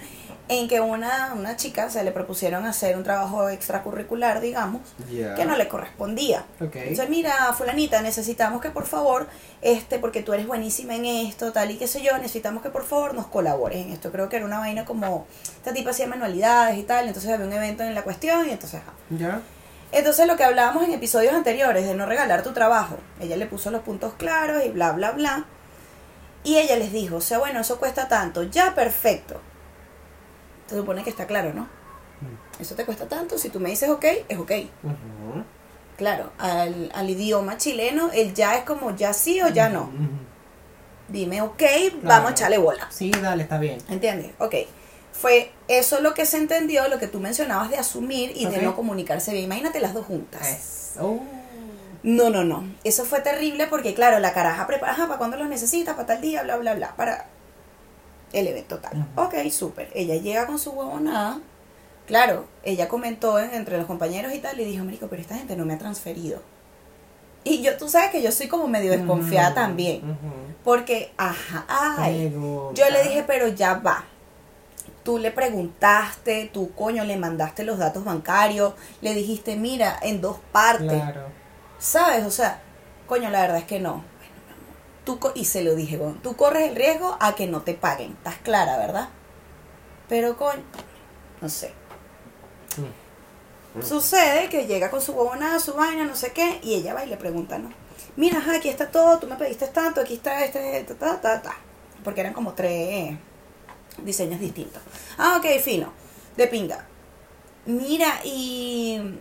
[0.49, 5.55] en que una, una chica se le propusieron hacer un trabajo extracurricular, digamos, que no
[5.55, 6.45] le correspondía.
[6.59, 6.75] Ok.
[6.75, 9.27] Entonces, mira, fulanita, necesitamos que por favor,
[9.61, 12.83] este, porque tú eres buenísima en esto, tal y qué sé yo, necesitamos que por
[12.83, 14.11] favor nos colabores en esto.
[14.11, 17.53] Creo que era una vaina como, esta tipa hacía manualidades y tal, entonces había un
[17.53, 18.93] evento en la cuestión y entonces, ajá.
[19.09, 19.41] Ya.
[19.93, 23.71] Entonces lo que hablábamos en episodios anteriores de no regalar tu trabajo, ella le puso
[23.71, 25.45] los puntos claros y bla, bla, bla.
[26.43, 29.39] Y ella les dijo, o sea, bueno, eso cuesta tanto, ya perfecto.
[30.67, 31.67] Se supone que está claro, ¿no?
[32.59, 34.51] Eso te cuesta tanto, si tú me dices ok, es ok.
[35.97, 39.91] Claro, al, al idioma chileno, el ya es como ya sí o ya no.
[41.07, 41.61] Dime ok,
[42.01, 42.87] vamos a echarle bola.
[42.89, 43.77] Sí, dale, está bien.
[43.89, 44.31] ¿Entiendes?
[44.39, 44.55] Ok.
[45.11, 48.75] Fue eso lo que se entendió, lo que tú mencionabas de asumir y de no
[48.75, 49.45] comunicarse bien.
[49.45, 50.47] Imagínate las dos juntas.
[50.47, 51.19] Eso.
[52.01, 52.67] No, no, no.
[52.83, 56.21] Eso fue terrible porque, claro, la caraja prepara, ajá, para cuando los necesitas, para tal
[56.21, 57.27] día, bla, bla, bla, para
[58.33, 58.97] el evento tal.
[59.15, 59.21] Ujú.
[59.27, 59.89] Ok, súper.
[59.93, 61.39] Ella llega con su huevonada,
[62.07, 65.55] claro, ella comentó en- entre los compañeros y tal, y dijo, Marico, pero esta gente
[65.55, 66.41] no me ha transferido.
[67.45, 70.17] Y yo, tú sabes que yo soy como medio desconfiada también.
[70.63, 72.29] Porque, ajá, ay.
[72.73, 74.05] Yo le dije, pero ya va.
[75.03, 80.37] Tú le preguntaste, tú coño, le mandaste los datos bancarios, le dijiste, mira, en dos
[80.53, 80.87] partes.
[80.87, 81.23] Claro.
[81.79, 82.25] ¿Sabes?
[82.25, 82.61] O sea,
[83.07, 84.05] coño, la verdad es que no.
[85.03, 88.13] Tú y se lo dije, bueno, tú corres el riesgo a que no te paguen.
[88.13, 89.09] Estás clara, ¿verdad?
[90.07, 90.63] Pero coño,
[91.41, 91.73] no sé.
[92.77, 93.81] Mm.
[93.81, 97.09] Sucede que llega con su huevonada, su vaina, no sé qué, y ella va y
[97.09, 97.71] le pregunta, ¿no?
[98.15, 101.41] Mira, ajá, aquí está todo, tú me pediste tanto, aquí está este, ta, ta, ta,
[101.41, 101.55] ta.
[102.03, 103.17] Porque eran como tres
[104.03, 104.81] diseños distintos.
[105.17, 105.91] Ah, ok, fino,
[106.37, 106.85] de pinga.
[107.65, 109.19] Mira, y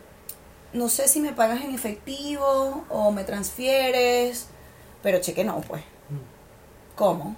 [0.72, 4.48] no sé si me pagas en efectivo o me transfieres,
[5.02, 5.82] pero cheque no, pues.
[6.96, 7.36] ¿Cómo?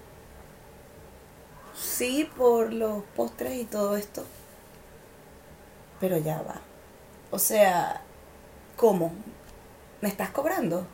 [1.74, 4.24] Sí, por los postres y todo esto.
[6.00, 6.60] Pero ya va.
[7.30, 8.02] O sea,
[8.76, 9.12] ¿cómo?
[10.00, 10.86] ¿Me estás cobrando?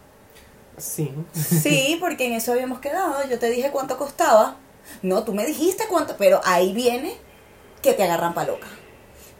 [0.78, 1.12] Sí.
[1.32, 3.26] Sí, porque en eso habíamos quedado.
[3.28, 4.56] Yo te dije cuánto costaba.
[5.02, 7.16] No, tú me dijiste cuánto, pero ahí viene
[7.82, 8.66] que te agarran pa' loca.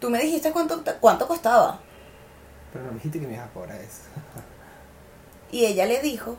[0.01, 1.81] Tú me dijiste cuánto, cuánto costaba.
[2.73, 4.03] Pero no me dijiste que me ibas a cobrar eso.
[5.51, 6.37] Y ella le dijo,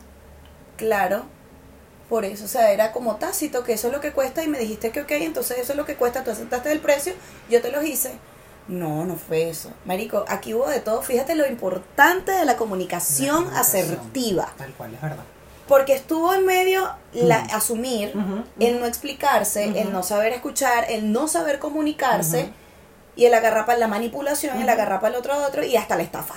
[0.78, 1.24] claro,
[2.10, 4.60] por eso, o sea, era como tácito, que eso es lo que cuesta, y me
[4.60, 7.14] dijiste que ok, entonces eso es lo que cuesta, tú aceptaste el precio,
[7.50, 8.12] yo te los hice.
[8.68, 9.72] No, no fue eso.
[9.86, 11.02] Marico, aquí hubo de todo.
[11.02, 13.86] Fíjate lo importante de la comunicación, La comunicación.
[13.86, 14.54] asertiva.
[14.58, 15.24] Tal cual, es verdad.
[15.68, 18.14] Porque estuvo en medio la, asumir,
[18.60, 22.52] el no explicarse, el no saber escuchar, el no saber comunicarse,
[23.16, 25.96] y el agarrar para la manipulación, el agarrar para el otro a otro, y hasta
[25.96, 26.36] la estafa.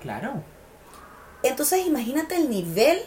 [0.00, 0.42] Claro.
[1.42, 3.00] Entonces imagínate el nivel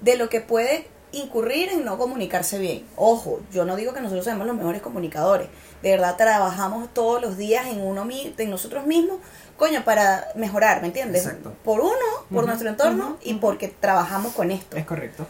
[0.00, 2.84] de lo que puede incurrir en no comunicarse bien.
[2.96, 5.48] Ojo, yo no digo que nosotros seamos los mejores comunicadores.
[5.82, 9.18] De verdad trabajamos todos los días en uno en nosotros mismos,
[9.56, 11.24] coño, para mejorar, ¿me entiendes?
[11.24, 11.54] Exacto.
[11.64, 11.94] Por uno,
[12.32, 14.76] por nuestro entorno y porque trabajamos con esto.
[14.76, 15.26] Es correcto.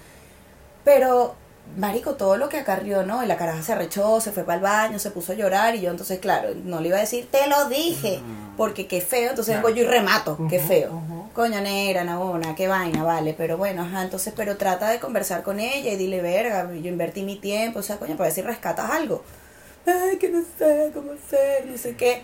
[0.85, 1.35] Pero,
[1.77, 3.23] marico, todo lo que acarrió, ¿no?
[3.23, 5.81] Y la caraja se arrechó, se fue para el baño, se puso a llorar y
[5.81, 8.57] yo entonces, claro, no le iba a decir, te lo dije, Mm.
[8.57, 9.69] porque qué feo, entonces Claro.
[9.69, 10.93] vengo yo y remato, qué feo.
[10.95, 11.29] ujú.
[11.35, 15.61] Coño negra, nabona, qué vaina, vale, pero bueno, ajá, entonces, pero trata de conversar con
[15.61, 18.91] ella y dile, verga, yo invertí mi tiempo, o sea, coño, para ver si rescatas
[18.91, 19.23] algo.
[19.87, 22.23] Ay, que no sé cómo hacer, no sé qué.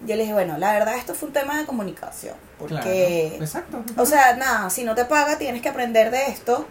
[0.00, 3.28] Yo le dije, bueno, la verdad esto fue un tema de comunicación, porque...
[3.30, 3.44] Claro.
[3.44, 3.84] Exacto.
[3.96, 6.66] O sea, nada, si no te paga, tienes que aprender de esto,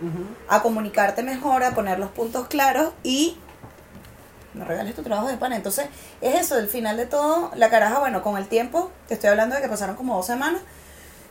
[0.47, 3.37] a comunicarte mejor, a poner los puntos claros y
[4.53, 5.55] no regales tu trabajo de pana.
[5.55, 5.87] Entonces,
[6.21, 9.55] es eso, el final de todo, la caraja, bueno, con el tiempo, te estoy hablando
[9.55, 10.61] de que pasaron como dos semanas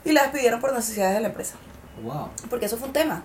[0.04, 1.54] y la despidieron por necesidades de la empresa.
[2.02, 2.28] Wow.
[2.50, 3.22] Porque eso fue un tema.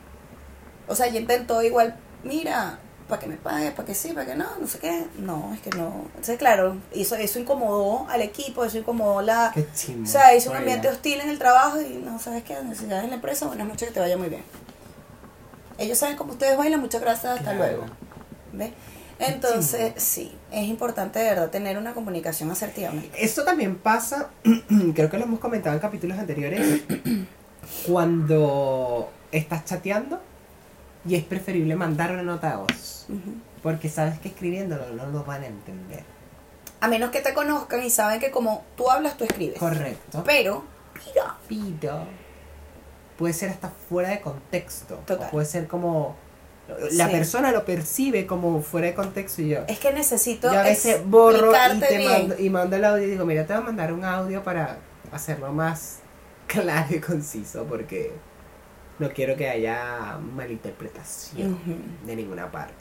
[0.88, 2.79] O sea, ella intentó igual, mira,
[3.10, 5.06] para que me pague, para que sí, para que no, no sé qué.
[5.17, 6.04] No, es que no.
[6.10, 9.52] Entonces, claro, hizo, eso incomodó al equipo, eso incomodó la...
[9.54, 10.04] Qué chimbo.
[10.08, 13.10] O sea, hizo un ambiente hostil en el trabajo y no sabes qué, necesidades en
[13.10, 14.43] la empresa, buenas noches, que te vaya muy bien.
[15.78, 17.58] Ellos saben cómo ustedes bailan, muchas gracias, hasta Claro.
[17.58, 17.86] luego.
[18.54, 18.72] ¿Ves?
[19.19, 22.91] Entonces, sí, es importante de verdad tener una comunicación asertiva.
[23.17, 24.30] Eso también pasa,
[24.95, 26.84] creo que lo hemos comentado en capítulos anteriores,
[27.86, 30.22] cuando estás chateando
[31.05, 33.07] y es preferible mandar una nota de voz.
[33.63, 36.03] Porque sabes que escribiéndolo no lo van a entender.
[36.81, 39.59] A menos que te conozcan y saben que como tú hablas, tú escribes.
[39.59, 40.23] Correcto.
[40.25, 40.63] Pero,
[41.05, 42.05] mira, Pero
[43.17, 44.95] puede ser hasta fuera de contexto.
[45.05, 45.29] Total.
[45.29, 46.15] Puede ser como...
[46.91, 47.12] La Sí.
[47.12, 49.62] persona lo percibe como fuera de contexto y yo...
[49.67, 53.09] es que necesito Yo a veces borro y te mando, y mando el audio y
[53.09, 54.77] digo, mira, te voy a mandar un audio para
[55.12, 55.97] hacerlo más
[56.47, 58.13] claro y conciso porque
[58.99, 61.57] no quiero que haya malinterpretación
[62.05, 62.73] de ninguna parte.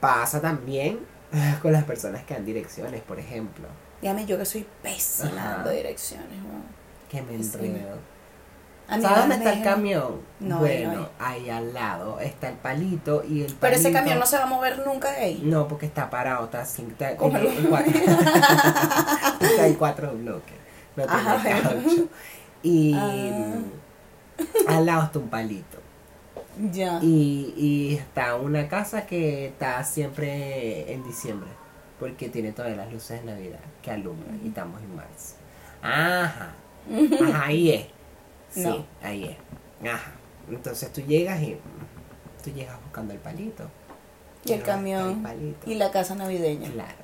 [0.00, 1.00] Pasa también
[1.62, 3.66] con las personas que dan direcciones, por ejemplo,
[4.02, 6.36] Dígame yo que soy pésima dando direcciones.
[6.42, 6.76] ¿no?
[7.08, 7.98] que me enredo.
[8.88, 10.20] ¿Sabes dónde está el camión?
[10.38, 13.56] No, bueno, ahí al lado está el palito y el palito...
[13.60, 15.40] Pero ese camión no se va a mover nunca de ahí.
[15.42, 17.92] No, porque está parado, está, sin, está, ¿Cómo en- cuatro.
[19.40, 20.54] está en cuatro bloques.
[20.94, 22.08] No tiene Ajá, caucho.
[22.62, 23.54] Y Ah.
[24.68, 25.78] Al lado está un palito.
[26.72, 26.98] Ya.
[27.02, 31.50] Y, y está una casa que está siempre en diciembre.
[32.00, 34.40] Porque tiene todas las luces de Navidad que alumbran.
[34.44, 35.36] Y estamos en marzo.
[35.82, 36.54] Ajá.
[37.22, 37.86] Ajá, ahí es.
[38.50, 38.84] Sí, No.
[39.02, 39.88] ahí es.
[39.90, 40.12] Ajá.
[40.48, 41.58] Entonces tú llegas y
[42.44, 43.68] tú llegas buscando el palito.
[44.44, 45.22] Y el camión.
[45.22, 45.70] palito.
[45.70, 46.70] Y la casa navideña.
[46.70, 46.94] Claro.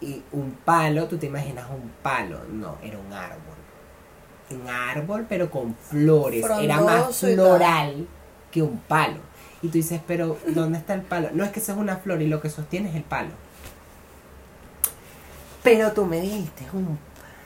[0.00, 2.40] Y un palo, tú te imaginas un palo.
[2.50, 3.53] No, era un árbol.
[4.50, 6.44] Un árbol, pero con flores.
[6.60, 8.06] era más floral
[8.50, 9.18] que un palo.
[9.62, 11.30] Y tú dices, pero ¿dónde está el palo?
[11.32, 13.30] No es que sea una flor y lo que sostiene es el palo.
[15.62, 16.98] Pero tú me diste un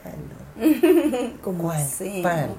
[0.03, 1.31] palo.
[1.43, 2.21] ¿Cómo ¿Cuál así?
[2.23, 2.57] palo?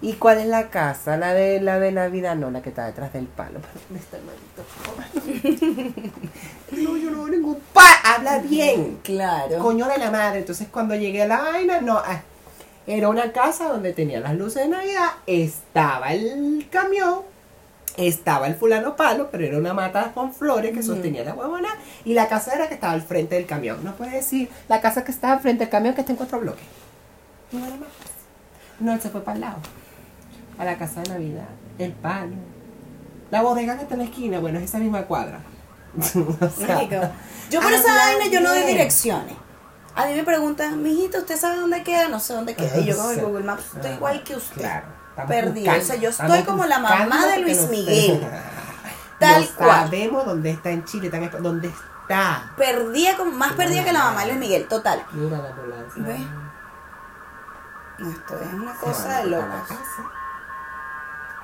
[0.00, 1.16] ¿Y cuál es la casa?
[1.16, 3.58] La de la de Navidad, no, la que está detrás del palo.
[3.88, 6.12] ¿dónde está el maldito palo?
[6.70, 7.88] No, yo no veo ningún palo.
[8.04, 9.00] Habla bien.
[9.02, 9.58] Claro.
[9.58, 10.38] Coño de la madre.
[10.38, 12.00] Entonces cuando llegué a la vaina, no.
[12.88, 15.10] Era una casa donde tenía las luces de Navidad.
[15.26, 17.20] Estaba el camión.
[17.98, 21.68] Estaba el fulano palo, pero era una mata con flores que sostenía la huevona.
[22.06, 23.84] Y la casa era que estaba al frente del camión.
[23.84, 26.40] No puede decir la casa que estaba al frente del camión que está en cuatro
[26.40, 26.64] bloques.
[27.52, 27.88] No era más.
[28.80, 29.58] No, él se fue para el lado.
[30.56, 31.48] A la casa de Navidad.
[31.78, 32.36] El palo.
[33.30, 35.40] La bodega que está en la esquina, bueno, es esa misma cuadra.
[35.94, 36.88] O sea,
[37.50, 39.34] Yo por esa vaina yo no doy direcciones.
[39.98, 42.08] A mí me preguntan, mijito, ¿usted sabe dónde queda?
[42.08, 42.78] No sé dónde queda.
[42.78, 44.60] Y yo con el Google Maps estoy igual que usted.
[44.60, 44.86] Claro.
[45.16, 48.26] O sea, yo estoy como la mamá de Luis Miguel.
[49.18, 49.84] Tal No cual.
[49.86, 52.52] Sabemos dónde está en Chile, tan esp- dónde está.
[52.56, 55.04] Perdida, como, más perdida que la mamá de Luis Miguel, total.
[55.10, 56.02] Mira la ambulancia.
[56.04, 56.20] ¿Ves?
[57.98, 59.68] No, esto es una cosa de locos.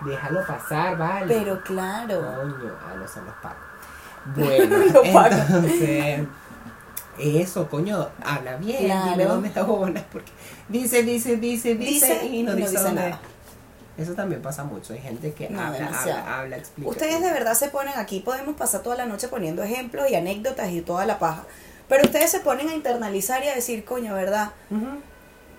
[0.03, 1.27] Déjalo pasar, vale.
[1.27, 2.21] Pero claro.
[2.37, 3.59] Coño, ah, no son los pagos.
[4.37, 6.27] Bueno, Los entonces,
[7.19, 9.11] eso, coño, habla bien, Claro.
[9.11, 10.33] dime dónde está bobonas, porque
[10.69, 13.21] dice, dice, dice, dice, Dice y no dice, nada.
[13.97, 16.91] Eso también pasa mucho, hay gente que No, habla, habla, habla, explica.
[16.91, 20.71] Ustedes de verdad se ponen aquí, podemos pasar toda la noche poniendo ejemplos y anécdotas
[20.71, 21.45] y toda la paja.
[21.89, 24.51] Pero ustedes se ponen a internalizar y a decir, coño, ¿verdad?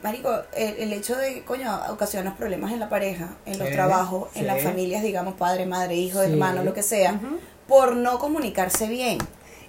[0.03, 4.45] Marico, el, el hecho de, coño, ocasionas problemas en la pareja, en los trabajos, en
[4.47, 6.31] las familias, digamos, padre, madre, hijo, Sí.
[6.31, 7.19] hermano, lo que sea,
[7.67, 9.17] por no comunicarse bien.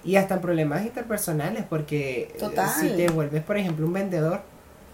[0.07, 2.69] Y hasta problemas interpersonales, porque eh, Total.
[2.79, 4.41] si te vuelves, por ejemplo, un vendedor,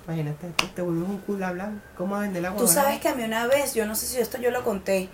[0.08, 3.48] imagínate, te- vuelves un culo hablando, ¿cómo vender la Tú sabes que a mí una
[3.48, 5.08] vez, yo no sé si esto yo lo conté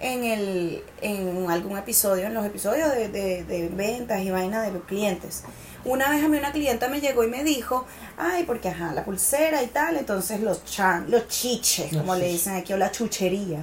[0.00, 4.78] en el en algún episodio, en los episodios de, de, de ventas y vainas de
[4.80, 5.44] clientes.
[5.84, 7.86] Una vez a mí una clienta me llegó y me dijo,
[8.18, 12.26] ay, porque ajá, la pulsera y tal, entonces los charm, los chiches, Los como le
[12.28, 13.62] dicen aquí, o las chucherías,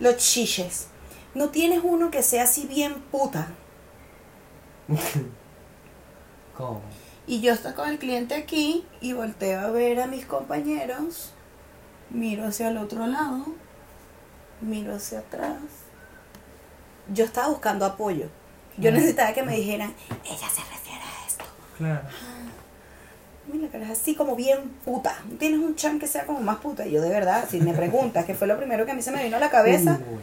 [0.00, 0.86] los chiches.
[1.34, 3.48] No tienes uno que sea así bien puta.
[6.56, 6.80] ¿Cómo?
[7.26, 11.32] Y yo estoy con el cliente aquí y volteo a ver a mis compañeros,
[12.10, 13.46] miro hacia el otro lado,
[14.60, 15.58] miro hacia atrás.
[17.12, 18.28] Yo estaba buscando apoyo.
[18.76, 19.94] Yo necesitaba que me dijeran,
[20.24, 21.44] ella se refiere a esto.
[21.78, 22.02] Claro.
[23.52, 25.16] Mira, cara, es así como bien puta.
[25.30, 26.86] ¿No tienes un chan que sea como más puta?
[26.86, 29.12] Y yo de verdad, si me preguntas, que fue lo primero que a mí se
[29.12, 30.20] me vino a la cabeza, Uy.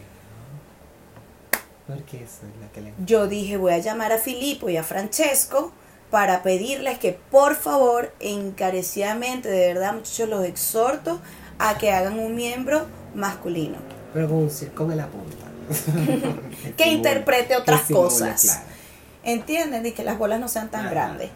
[1.88, 2.94] Porque eso es la que le...
[3.06, 5.72] yo dije, voy a llamar a Filippo y a Francesco
[6.10, 11.20] para pedirles que por favor, encarecidamente, de verdad, muchachos, los exhorto
[11.60, 13.78] a que hagan un miembro masculino.
[14.13, 15.38] Pero con un circo en la punta.
[16.78, 18.41] Que interprete otras Que cosas.
[18.41, 18.62] claro.
[19.24, 19.86] ¿Entienden?
[19.86, 20.89] Y que las bolas no sean tan Ajá.
[20.89, 21.30] grandes.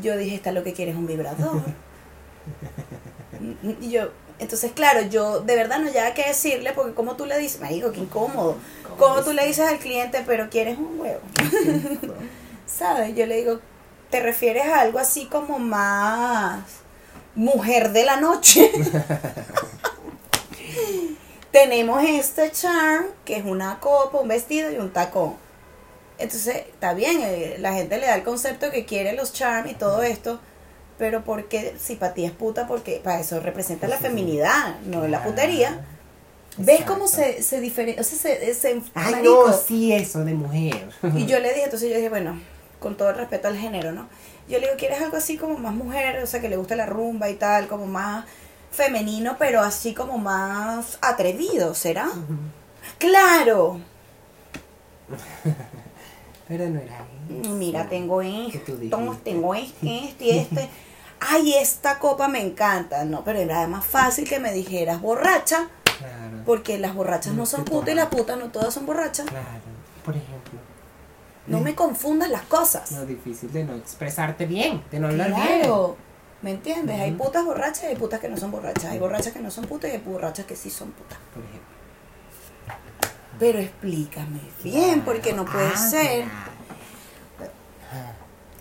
[0.00, 1.62] Yo dije, esta lo que quiere es un vibrador.
[3.80, 7.38] y yo, entonces, claro, yo de verdad no ya que decirle, porque como tú le
[7.38, 8.56] dices, me digo, qué incómodo.
[8.98, 11.20] Como tú le dices al cliente, pero quieres un huevo.
[12.66, 13.14] ¿Sabes?
[13.16, 13.60] Yo le digo,
[14.10, 16.62] ¿te refieres a algo así como más
[17.34, 18.70] mujer de la noche?
[21.50, 25.34] Tenemos este charm, que es una copa, un vestido y un tacón.
[26.18, 29.74] Entonces, está bien, eh, la gente le da el concepto que quiere los charms y
[29.74, 30.40] todo esto,
[30.98, 35.22] pero porque si para ti es puta, porque para eso representa la feminidad, no la
[35.22, 35.80] putería.
[36.58, 38.00] ¿Ves cómo se, se diferencia?
[38.00, 40.88] O sea, se, se Ay, no, sí, eso de mujer.
[41.14, 42.40] Y yo le dije, entonces yo dije, bueno,
[42.80, 44.08] con todo el respeto al género, ¿no?
[44.48, 46.20] Yo le digo, ¿quieres algo así como más mujer?
[46.22, 48.24] O sea, que le guste la rumba y tal, como más
[48.72, 52.08] femenino, pero así como más atrevido, ¿será?
[52.98, 53.80] Claro.
[56.48, 57.50] Pero no era eso.
[57.50, 60.68] Mira, tengo ¿Qué tú esto, tengo este, este y este.
[61.20, 63.04] Ay, esta copa me encanta.
[63.04, 66.42] No, pero era más fácil que me dijeras borracha, Claro.
[66.46, 69.26] porque las borrachas no No son putas y las putas no todas son borrachas.
[69.26, 69.46] Claro.
[70.04, 70.58] Por ejemplo.
[71.46, 72.92] No me confundas las cosas.
[72.92, 75.60] Lo difícil de no expresarte bien, de no hablar bien.
[75.60, 75.96] Claro.
[76.42, 77.00] ¿Me entiendes?
[77.00, 78.84] Hay putas borrachas y hay putas que no son borrachas.
[78.84, 81.18] Hay borrachas que no son putas y hay borrachas que sí son putas.
[81.34, 81.66] Por ejemplo.
[83.40, 86.24] Pero explícame bien, porque no puede Ah, ser.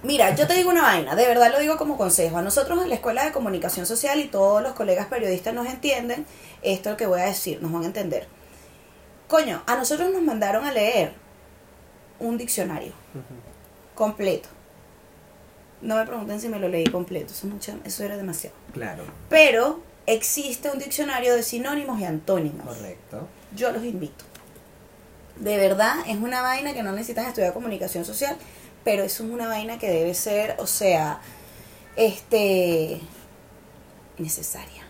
[0.04, 2.38] Mira, yo te digo una vaina, de verdad lo digo como consejo.
[2.38, 6.26] A nosotros en la Escuela de Comunicación Social y todos los colegas periodistas nos entienden,
[6.62, 8.28] esto es lo que voy a decir, nos van a entender.
[9.28, 11.14] Coño, a nosotros nos mandaron a leer
[12.20, 12.94] un diccionario
[13.96, 14.50] completo.
[15.82, 18.56] No me pregunten si me lo leí completo, eso, mucha- eso era demasiado.
[18.74, 19.04] Claro.
[19.30, 22.66] Pero existe un diccionario de sinónimos y antónimos.
[22.66, 23.28] Correcto.
[23.56, 24.26] Yo los invito.
[25.36, 28.36] De verdad, es una vaina que no necesitan estudiar comunicación social,
[28.88, 31.20] pero eso es una vaina que debe ser, o sea,
[31.98, 33.02] este,
[34.18, 34.84] necesaria.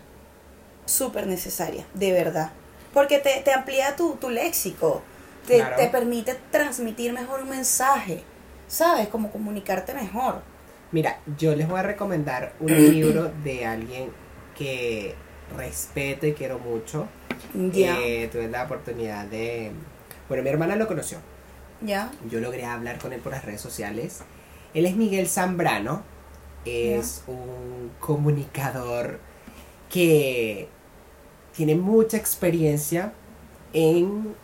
[0.86, 2.52] Súper necesaria, de verdad.
[2.94, 5.02] Porque te, te amplía tu, tu léxico,
[5.48, 5.78] te, Claro.
[5.78, 8.22] te permite transmitir mejor un mensaje,
[8.68, 9.08] ¿sabes?
[9.08, 10.44] Como comunicarte mejor.
[10.92, 14.12] Mira, yo les voy a recomendar un libro de alguien
[14.56, 15.16] que
[15.58, 17.08] respeto y quiero mucho.
[17.74, 17.98] Ya.
[18.00, 19.72] Eh, tuve la oportunidad de...
[20.28, 21.18] Bueno, mi hermana lo conoció.
[21.82, 22.12] ¿Ya?
[22.30, 24.22] Yo logré hablar con él por las redes sociales.
[24.74, 26.04] Él es Miguel Zambrano.
[26.66, 29.20] Es un comunicador
[29.90, 30.68] que
[31.56, 33.14] tiene mucha experiencia
[33.74, 34.36] en,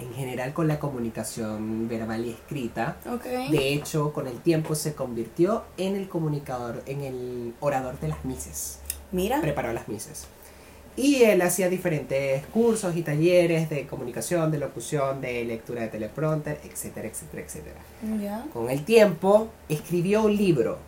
[0.00, 2.96] en general con la comunicación verbal y escrita.
[3.06, 3.24] Ok.
[3.50, 8.24] De hecho, con el tiempo se convirtió en el comunicador, en el orador de las
[8.24, 8.78] mises.
[9.12, 9.40] Mira.
[9.40, 10.26] Preparó las mises.
[10.96, 16.60] Y él hacía diferentes cursos y talleres de comunicación, de locución, de lectura de teleprompter,
[16.64, 18.44] etcétera, etcétera, etcétera.
[18.52, 20.78] Con el tiempo escribió un libro,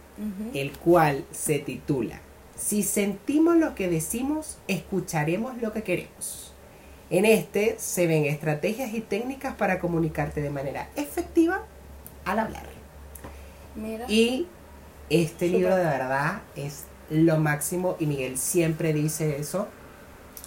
[0.55, 2.21] el cual se titula
[2.57, 6.53] Si sentimos lo que decimos, escucharemos lo que queremos.
[7.11, 11.65] En este se ven estrategias y técnicas para comunicarte de manera efectiva
[12.25, 12.67] al hablar.
[13.77, 14.07] Mira.
[14.09, 14.47] Y
[15.09, 19.69] este libro de verdad es lo máximo y Miguel siempre dice eso,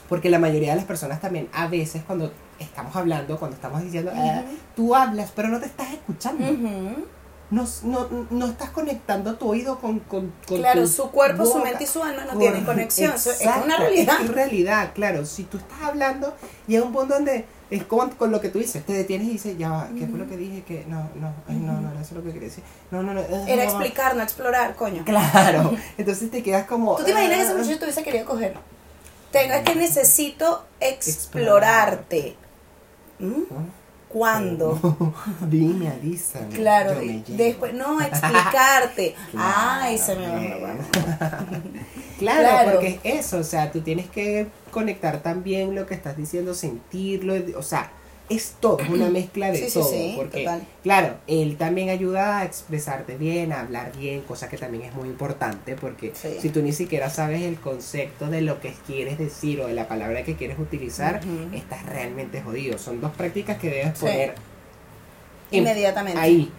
[0.10, 4.12] porque la mayoría de las personas también a veces cuando estamos hablando, cuando estamos diciendo,
[4.14, 4.58] "Ah, Ujú.
[4.76, 6.44] tú hablas, pero no te estás escuchando.
[6.46, 7.06] Ujú.
[7.52, 11.54] no, no, no estás conectando tu oído con, con, con Claro, tu su cuerpo, su
[11.54, 11.64] boca.
[11.64, 13.14] mente y su alma no Con- tienen conexión.
[13.16, 14.16] Eso es Exacto, una realidad.
[14.24, 15.26] Es realidad, claro.
[15.26, 16.36] Si tú estás hablando,
[16.68, 19.58] llega un punto donde es con, con lo que tú dices, te detienes y dices,
[19.58, 20.62] ya va, ¿qué fue lo que dije?
[20.62, 22.64] Que no, no, ay, no, no, no, eso es lo que quería decir.
[22.92, 23.22] No, no, no.
[23.22, 25.04] eh, Era explicar, no explorar, coño.
[25.04, 25.74] Claro.
[25.98, 26.98] Entonces te quedas como.
[26.98, 28.54] ¿Tú te imaginas que ese ah, muchacho te hubiese querido coger?
[29.32, 32.36] Tengo, es que necesito explorarte.
[33.20, 33.26] ¿Mm?
[33.50, 33.80] ¿no?
[34.10, 35.14] ¿Cuándo?
[35.42, 36.50] Dime, avísame.
[36.56, 39.16] Claro, después, no, explicarte.
[39.32, 40.74] Claro, Ay, se me va
[42.18, 42.72] Claro, Claro.
[42.72, 47.36] porque es eso, o sea, tú tienes que conectar también lo que estás diciendo, sentirlo,
[47.58, 47.92] o sea,
[48.30, 49.90] es todo, es una mezcla de Sí, todo.
[49.90, 50.62] sí, porque, total.
[50.84, 55.10] claro, él también ayuda a expresarte bien, a hablar bien, cosa que también es muy
[55.10, 59.68] importante, porque si tú ni siquiera sabes el concepto de lo que quieres decir o
[59.68, 61.22] de la palabra que quieres utilizar,
[61.54, 62.78] estás realmente jodido.
[62.78, 64.36] Son dos prácticas que debes poner
[65.52, 66.20] en- Inmediatamente.
[66.20, 66.52] ahí.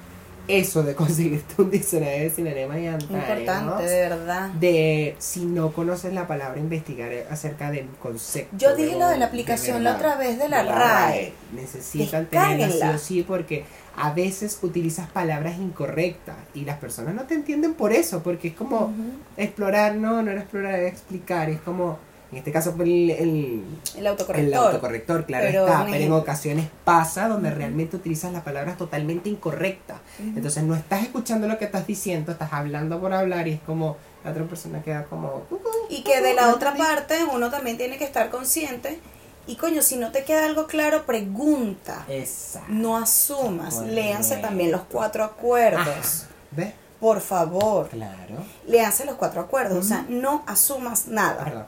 [0.58, 4.48] Eso de conseguirte un diccionario de sinónimos y Importante, de verdad.
[4.50, 9.26] de si no conoces la palabra investigar acerca del concepto Yo dije lo de la
[9.26, 11.32] aplicación la verdad, otra vez de la RAE.
[11.54, 13.64] necesitan tenerla sí o sí porque
[13.96, 18.54] a veces utilizas palabras incorrectas y las personas no te entienden por eso porque es
[18.54, 18.92] como
[19.36, 21.98] explorar no no era explorar era explicar es como
[22.32, 23.64] en este caso fue el, el,
[23.96, 24.46] El autocorrector.
[24.48, 29.28] el autocorrector, claro Pero está, pero en ocasiones pasa donde realmente utilizas las palabras totalmente
[29.28, 29.98] incorrectas.
[30.18, 33.96] Entonces no estás escuchando lo que estás diciendo, estás hablando por hablar y es como
[34.24, 35.40] la otra persona queda como...
[35.48, 36.88] "Cucú, Y que de cucú, la no otra entendí".
[36.92, 39.00] parte uno también tiene que estar consciente.
[39.46, 42.04] Y coño, si no te queda algo claro, pregunta.
[42.08, 42.68] Exacto.
[42.70, 43.74] No asumas.
[43.74, 43.94] Correcto.
[43.94, 46.26] Léanse también los cuatro acuerdos.
[46.52, 46.74] ¿Ves?
[47.00, 47.88] Por favor.
[47.88, 48.44] Claro.
[48.68, 49.78] Léanse los cuatro acuerdos.
[49.78, 51.42] O sea, no asumas nada.
[51.44, 51.66] Verdad.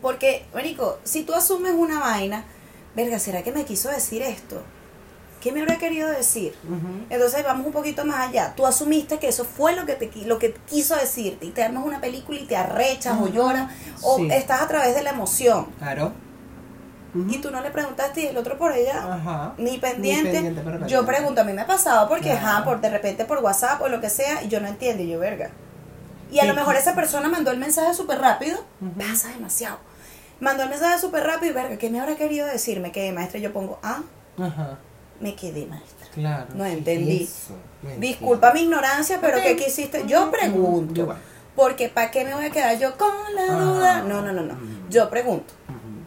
[0.00, 2.44] Porque, Marico, si tú asumes una vaina,
[2.94, 4.62] verga, ¿será que me quiso decir esto?
[5.40, 6.54] ¿Qué me habrá querido decir?
[7.10, 8.54] Entonces vamos un poquito más allá.
[8.56, 11.84] Tú asumiste que eso fue lo que te lo que quiso decirte y te armas
[11.84, 13.70] una película y te arrechas o lloras
[14.02, 14.28] o Sí.
[14.30, 16.12] estás a través de la emoción Claro.
[17.28, 19.54] Y tú no le preguntaste y el otro por ella Ajá.
[19.58, 20.52] ni pendiente.
[20.88, 22.46] yo pregunto, a mí me ha pasado porque, Claro.
[22.46, 25.10] ajá, por de repente por WhatsApp o lo que sea, y yo no entiendo, y
[25.10, 25.50] yo, verga.
[26.30, 26.48] Y a Sí.
[26.48, 28.92] lo mejor esa persona mandó el mensaje súper rápido, Ujú.
[28.98, 29.78] pasa demasiado.
[30.40, 32.80] Mandó el mensaje súper rápido y, verga, ¿qué me habrá querido decir?
[32.80, 34.02] Me quedé maestra, y yo pongo, ah,
[34.38, 34.78] Ajá.
[35.20, 36.08] me quedé maestra.
[36.12, 36.46] Claro.
[36.54, 37.22] No ¿qué es entendí.
[37.24, 37.54] eso?
[37.98, 39.40] Disculpa mi ignorancia, pero.
[39.42, 40.04] ¿qué quisiste?
[40.06, 40.94] Yo pregunto.
[40.94, 41.14] Yo.
[41.56, 43.60] Porque ¿para qué me voy a quedar yo con la Ah.
[43.60, 44.02] duda?
[44.02, 44.54] No, no, no, no.
[44.54, 44.64] Ujú.
[44.90, 45.54] Yo pregunto.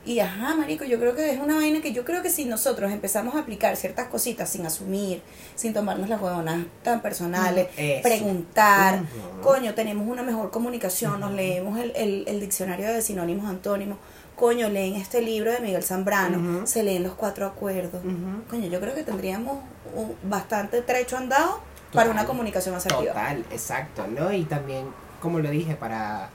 [0.07, 2.93] Y ajá, marico, yo creo que es una vaina que yo creo que si nosotros
[2.93, 5.21] empezamos a aplicar ciertas cositas sin asumir,
[5.55, 8.03] sin tomarnos las huevonas tan personales, Eso.
[8.03, 9.01] preguntar,
[9.43, 13.97] coño, tenemos una mejor comunicación, nos leemos el, el, el diccionario de sinónimos antónimos,
[14.37, 18.01] coño, leen este libro de Miguel Zambrano, se leen los cuatro acuerdos.
[18.49, 19.57] Coño, yo creo que tendríamos
[19.93, 21.59] un bastante trecho andado
[21.91, 23.13] para una comunicación asertiva.
[23.13, 24.31] Total, exacto, ¿no?
[24.31, 24.85] Y también,
[25.21, 26.29] como lo dije, para,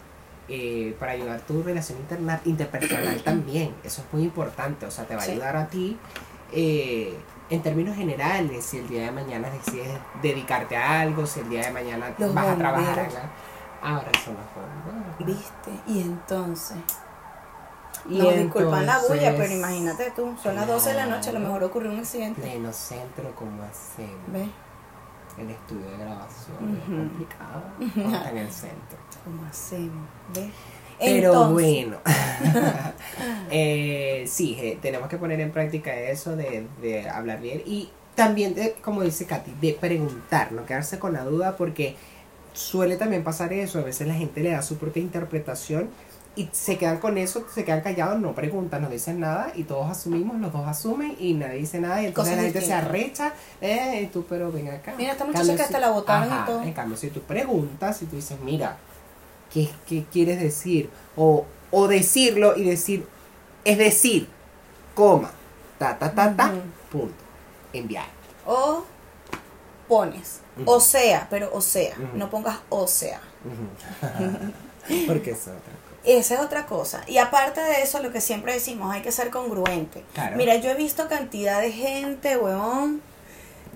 [0.55, 5.15] eh, para ayudar tu relación interna, interpersonal también, eso es muy importante, o sea, te
[5.17, 5.31] va a Sí.
[5.33, 5.97] ayudar a ti
[6.53, 7.17] eh,
[7.49, 9.89] en términos generales, si el día de mañana decides
[10.21, 13.31] dedicarte a algo, si el día de mañana Los vas a trabajar acá.
[13.81, 15.19] Ahora son los bomberos.
[15.27, 15.71] ¿Viste?
[15.87, 16.77] Y entonces.
[18.09, 21.33] Y Nos disculpan la bulla, pero imagínate tú, son las 12 de la noche, a
[21.33, 22.43] lo mejor ocurrió un accidente.
[22.43, 24.21] Pleno centro, ¿cómo hacemos?
[24.29, 24.49] ¿Ves?
[25.39, 27.63] El estudio de grabación es complicado.
[27.81, 28.99] Está en el centro.
[29.25, 30.09] ¿Cómo hacemos?
[30.35, 30.51] ¿Ves?
[30.99, 31.97] Pero Entonces, bueno,
[33.55, 38.55] Eh, sí, eh, tenemos que poner en práctica eso de, de hablar bien y también,
[38.55, 41.97] de, como dice Katy, de preguntar, no quedarse con la duda porque
[42.55, 45.89] suele también pasar eso, a veces la gente le da su propia interpretación
[46.35, 49.91] y se quedan con eso, se quedan callados, no preguntan, no dicen nada y todos
[49.91, 53.33] asumimos, los dos asumen y nadie dice nada y entonces Cosas la gente se arrecha,
[53.61, 54.95] eh, tú pero ven acá.
[54.97, 56.63] Mira, esta muchacha que si- hasta la botaron y todo.
[56.63, 58.77] En cambio, si tú preguntas y tú dices, mira,
[59.53, 60.91] ¿qué, qué quieres decir?
[61.17, 63.07] O, o decirlo y decir,
[63.65, 64.29] es decir,
[64.95, 65.31] coma,
[65.79, 66.53] ta, ta, ta, ta,
[66.91, 67.15] punto,
[67.73, 68.07] enviar.
[68.47, 68.85] O
[69.89, 73.21] pones, o sea, pero o sea, no pongas o sea.
[75.07, 75.93] Porque eso es otra cosa.
[76.05, 77.05] Esa es otra cosa.
[77.07, 80.03] Y aparte de eso, lo que siempre decimos, hay que ser congruente.
[80.15, 80.37] Claro.
[80.37, 83.01] Mira, yo he visto cantidad de gente, weón,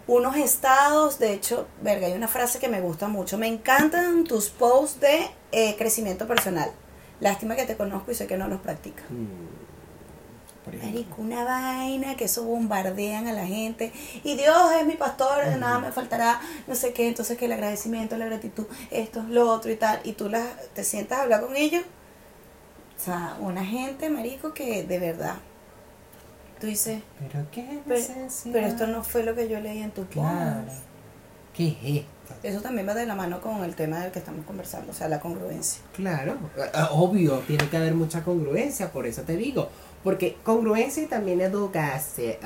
[0.06, 3.38] unos estados, de hecho, verga, hay una frase que me gusta mucho.
[3.38, 6.70] Me encantan tus posts de eh, crecimiento personal.
[7.20, 9.04] Lástima que te conozco y sé que no los practicas.
[9.10, 9.66] Mm.
[10.82, 13.92] Marico, una vaina que eso bombardean a la gente.
[14.24, 17.06] Y Dios es mi pastor, nada me faltará, no sé qué.
[17.06, 20.00] Entonces, que el agradecimiento, la gratitud, esto, lo otro y tal.
[20.02, 20.44] Y tú las,
[20.74, 21.84] te sientas a hablar con ellos.
[22.96, 25.36] O sea, una gente, marico, que de verdad.
[26.60, 28.52] Tú dices, Pero qué pero, necesidad.
[28.52, 30.62] pero esto no fue lo que yo leí en tu Claro.
[31.54, 32.34] ¿Qué es esto?
[32.42, 35.08] Eso también va de la mano con el tema del que estamos conversando, o sea,
[35.08, 35.80] la congruencia.
[35.94, 36.36] Claro,
[36.90, 39.68] obvio, tiene que haber mucha congruencia, por eso te digo.
[40.02, 42.36] Porque congruencia y también educación.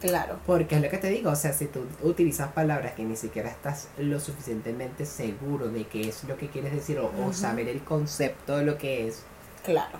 [0.00, 0.38] Claro.
[0.46, 3.48] Porque es lo que te digo, o sea, si tú utilizas palabras que ni siquiera
[3.48, 8.56] estás lo suficientemente seguro de qué es lo que quieres decir o, saber el concepto
[8.58, 9.22] de lo que es,
[9.64, 9.98] Claro.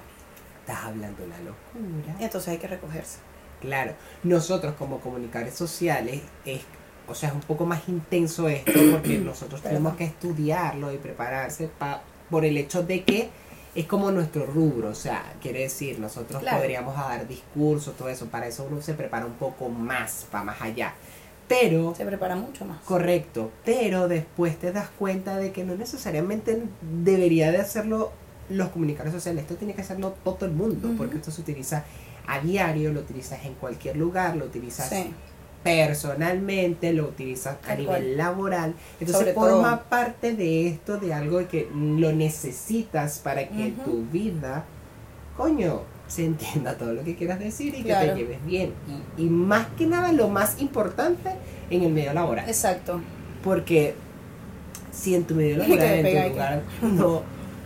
[0.60, 2.16] estás hablando una locura.
[2.18, 3.18] Entonces hay que recogerse.
[3.62, 3.92] Claro,
[4.24, 6.60] nosotros como comunicadores sociales es,
[7.08, 11.68] o sea, es un poco más intenso esto porque nosotros tenemos que estudiarlo y prepararse
[11.68, 13.30] pa- por el hecho de que
[13.74, 16.58] es como nuestro rubro, o sea, quiere decir, nosotros Claro.
[16.58, 20.60] podríamos dar discursos, todo eso, para eso uno se prepara un poco más, para más
[20.60, 20.92] allá.
[21.48, 22.78] Pero, Se prepara mucho más.
[22.84, 26.62] correcto, pero después te das cuenta de que no necesariamente
[27.02, 28.12] debería de hacerlo
[28.48, 31.84] los comunicadores sociales, esto tiene que hacerlo todo el mundo, porque esto se utiliza
[32.26, 35.12] a diario, lo utilizas en cualquier lugar, lo utilizas Sí.
[35.62, 38.74] personalmente, lo utilizas a nivel laboral.
[39.00, 39.88] Entonces Sobre forma todo.
[39.88, 43.82] parte de esto, de algo que lo necesitas para que Ujú.
[43.90, 44.64] tu vida,
[45.36, 48.72] coño, se entienda todo lo que quieras decir y que te lleves bien.
[49.16, 51.30] Y, y más que nada, lo más importante
[51.70, 52.46] en el medio laboral.
[52.48, 53.00] Exacto.
[53.42, 53.94] Porque
[54.92, 57.22] si en tu medio laboral, en tu lugar, no,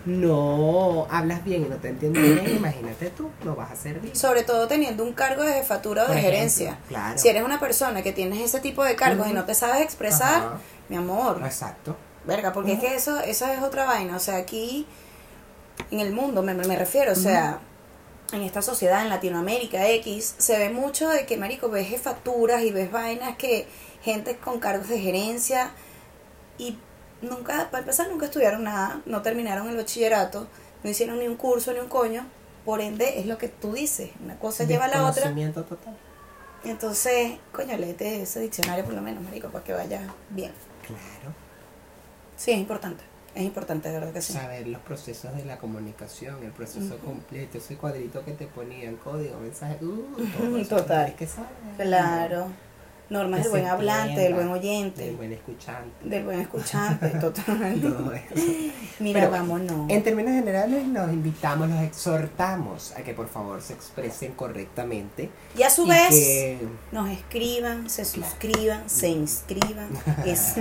[0.06, 4.14] no hablas bien y no te entienden bien, imagínate tú, no vas a hacer bien.
[4.16, 6.78] Sobre todo teniendo un cargo de jefatura o de ejemplo, gerencia.
[6.88, 7.18] Claro.
[7.18, 10.38] Si eres una persona que tienes ese tipo de cargos y no te sabes expresar,
[10.38, 11.96] Ajá, mi amor, Exacto.
[12.24, 14.16] verga, porque es que eso, eso es otra vaina.
[14.16, 14.86] O sea, aquí
[15.90, 17.58] en el mundo me, me refiero, o sea,
[18.32, 22.70] en esta sociedad, en Latinoamérica X, se ve mucho de que, marico, ves jefaturas y
[22.70, 23.66] ves vainas que
[24.02, 25.70] gente con cargos de gerencia
[26.58, 26.78] y
[27.22, 30.46] nunca, para empezar, nunca estudiaron nada, no terminaron el bachillerato,
[30.82, 32.26] no hicieron ni un curso ni un coño.
[32.64, 35.32] Por ende, es lo que tú dices, una cosa lleva a la otra.
[35.52, 35.96] Total.
[36.64, 40.00] Entonces, coño, léete ese diccionario por lo menos, marico, para que vaya
[40.30, 40.52] bien.
[40.84, 41.34] Claro.
[42.36, 43.04] Sí, es importante.
[43.36, 44.32] Es importante, de verdad que sí.
[44.32, 49.38] Saber los procesos de la comunicación, el proceso completo, ese cuadrito que te ponían, código,
[49.38, 51.14] mensaje, uh, todo Total.
[51.14, 51.50] que saber.
[51.76, 52.48] Claro.
[53.08, 56.08] Normas del buen hablante, del buen oyente, Del buen escuchante.
[56.08, 57.88] del buen escuchante, totalmente.
[57.88, 58.46] todo eso.
[58.98, 59.88] Mira, Pero, vámonos.
[59.90, 65.30] En términos generales, los invitamos, los exhortamos a que por favor se expresen correctamente.
[65.56, 66.58] Y a su y vez, que
[66.90, 69.88] nos escriban, se suscriban, se inscriban.
[70.26, 70.54] Es-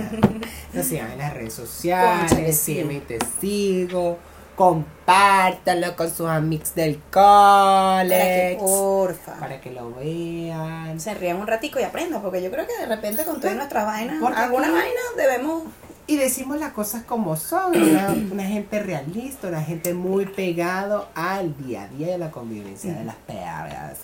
[0.72, 4.18] nos sigan en las redes sociales, sígueme y te sigo,
[4.56, 10.98] compártanlo con sus amigos del college, para que, porfa, para que lo vean.
[10.98, 13.86] se rían un ratico y aprendan, porque yo creo que de repente con todas nuestras
[13.86, 15.64] vainas, alguna vaina debemos...
[16.08, 21.56] Y decimos las cosas como son, una, una gente realista, una gente muy pegado al
[21.56, 23.98] día a día de la convivencia de las perras.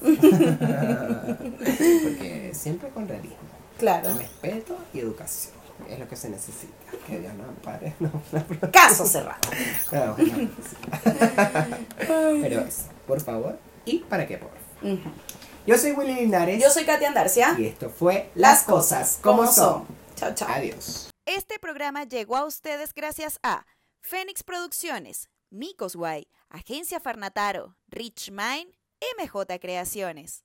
[2.02, 3.36] Porque siempre con realismo,
[3.78, 4.08] Claro.
[4.14, 5.57] respeto y educación.
[5.88, 6.74] Es lo que se necesita.
[7.06, 7.94] Que Dios nos ampare.
[8.00, 9.38] No, no, Caso cerrado.
[9.92, 10.50] no, no.
[12.42, 14.50] Pero es, por favor, y para que por.
[14.82, 15.10] Ujú.
[15.66, 16.62] Yo soy Willy Linares.
[16.62, 17.54] Yo soy Katia Andarcia.
[17.58, 19.86] Y esto fue Las Cosas como son.
[20.16, 20.48] Chao, chao.
[20.50, 21.10] Adiós.
[21.26, 23.66] Este programa llegó a ustedes gracias a
[24.00, 28.72] Fénix Producciones, Micos Guay, Agencia Farnataro, Rich Mind,
[29.18, 30.42] MJ Creaciones.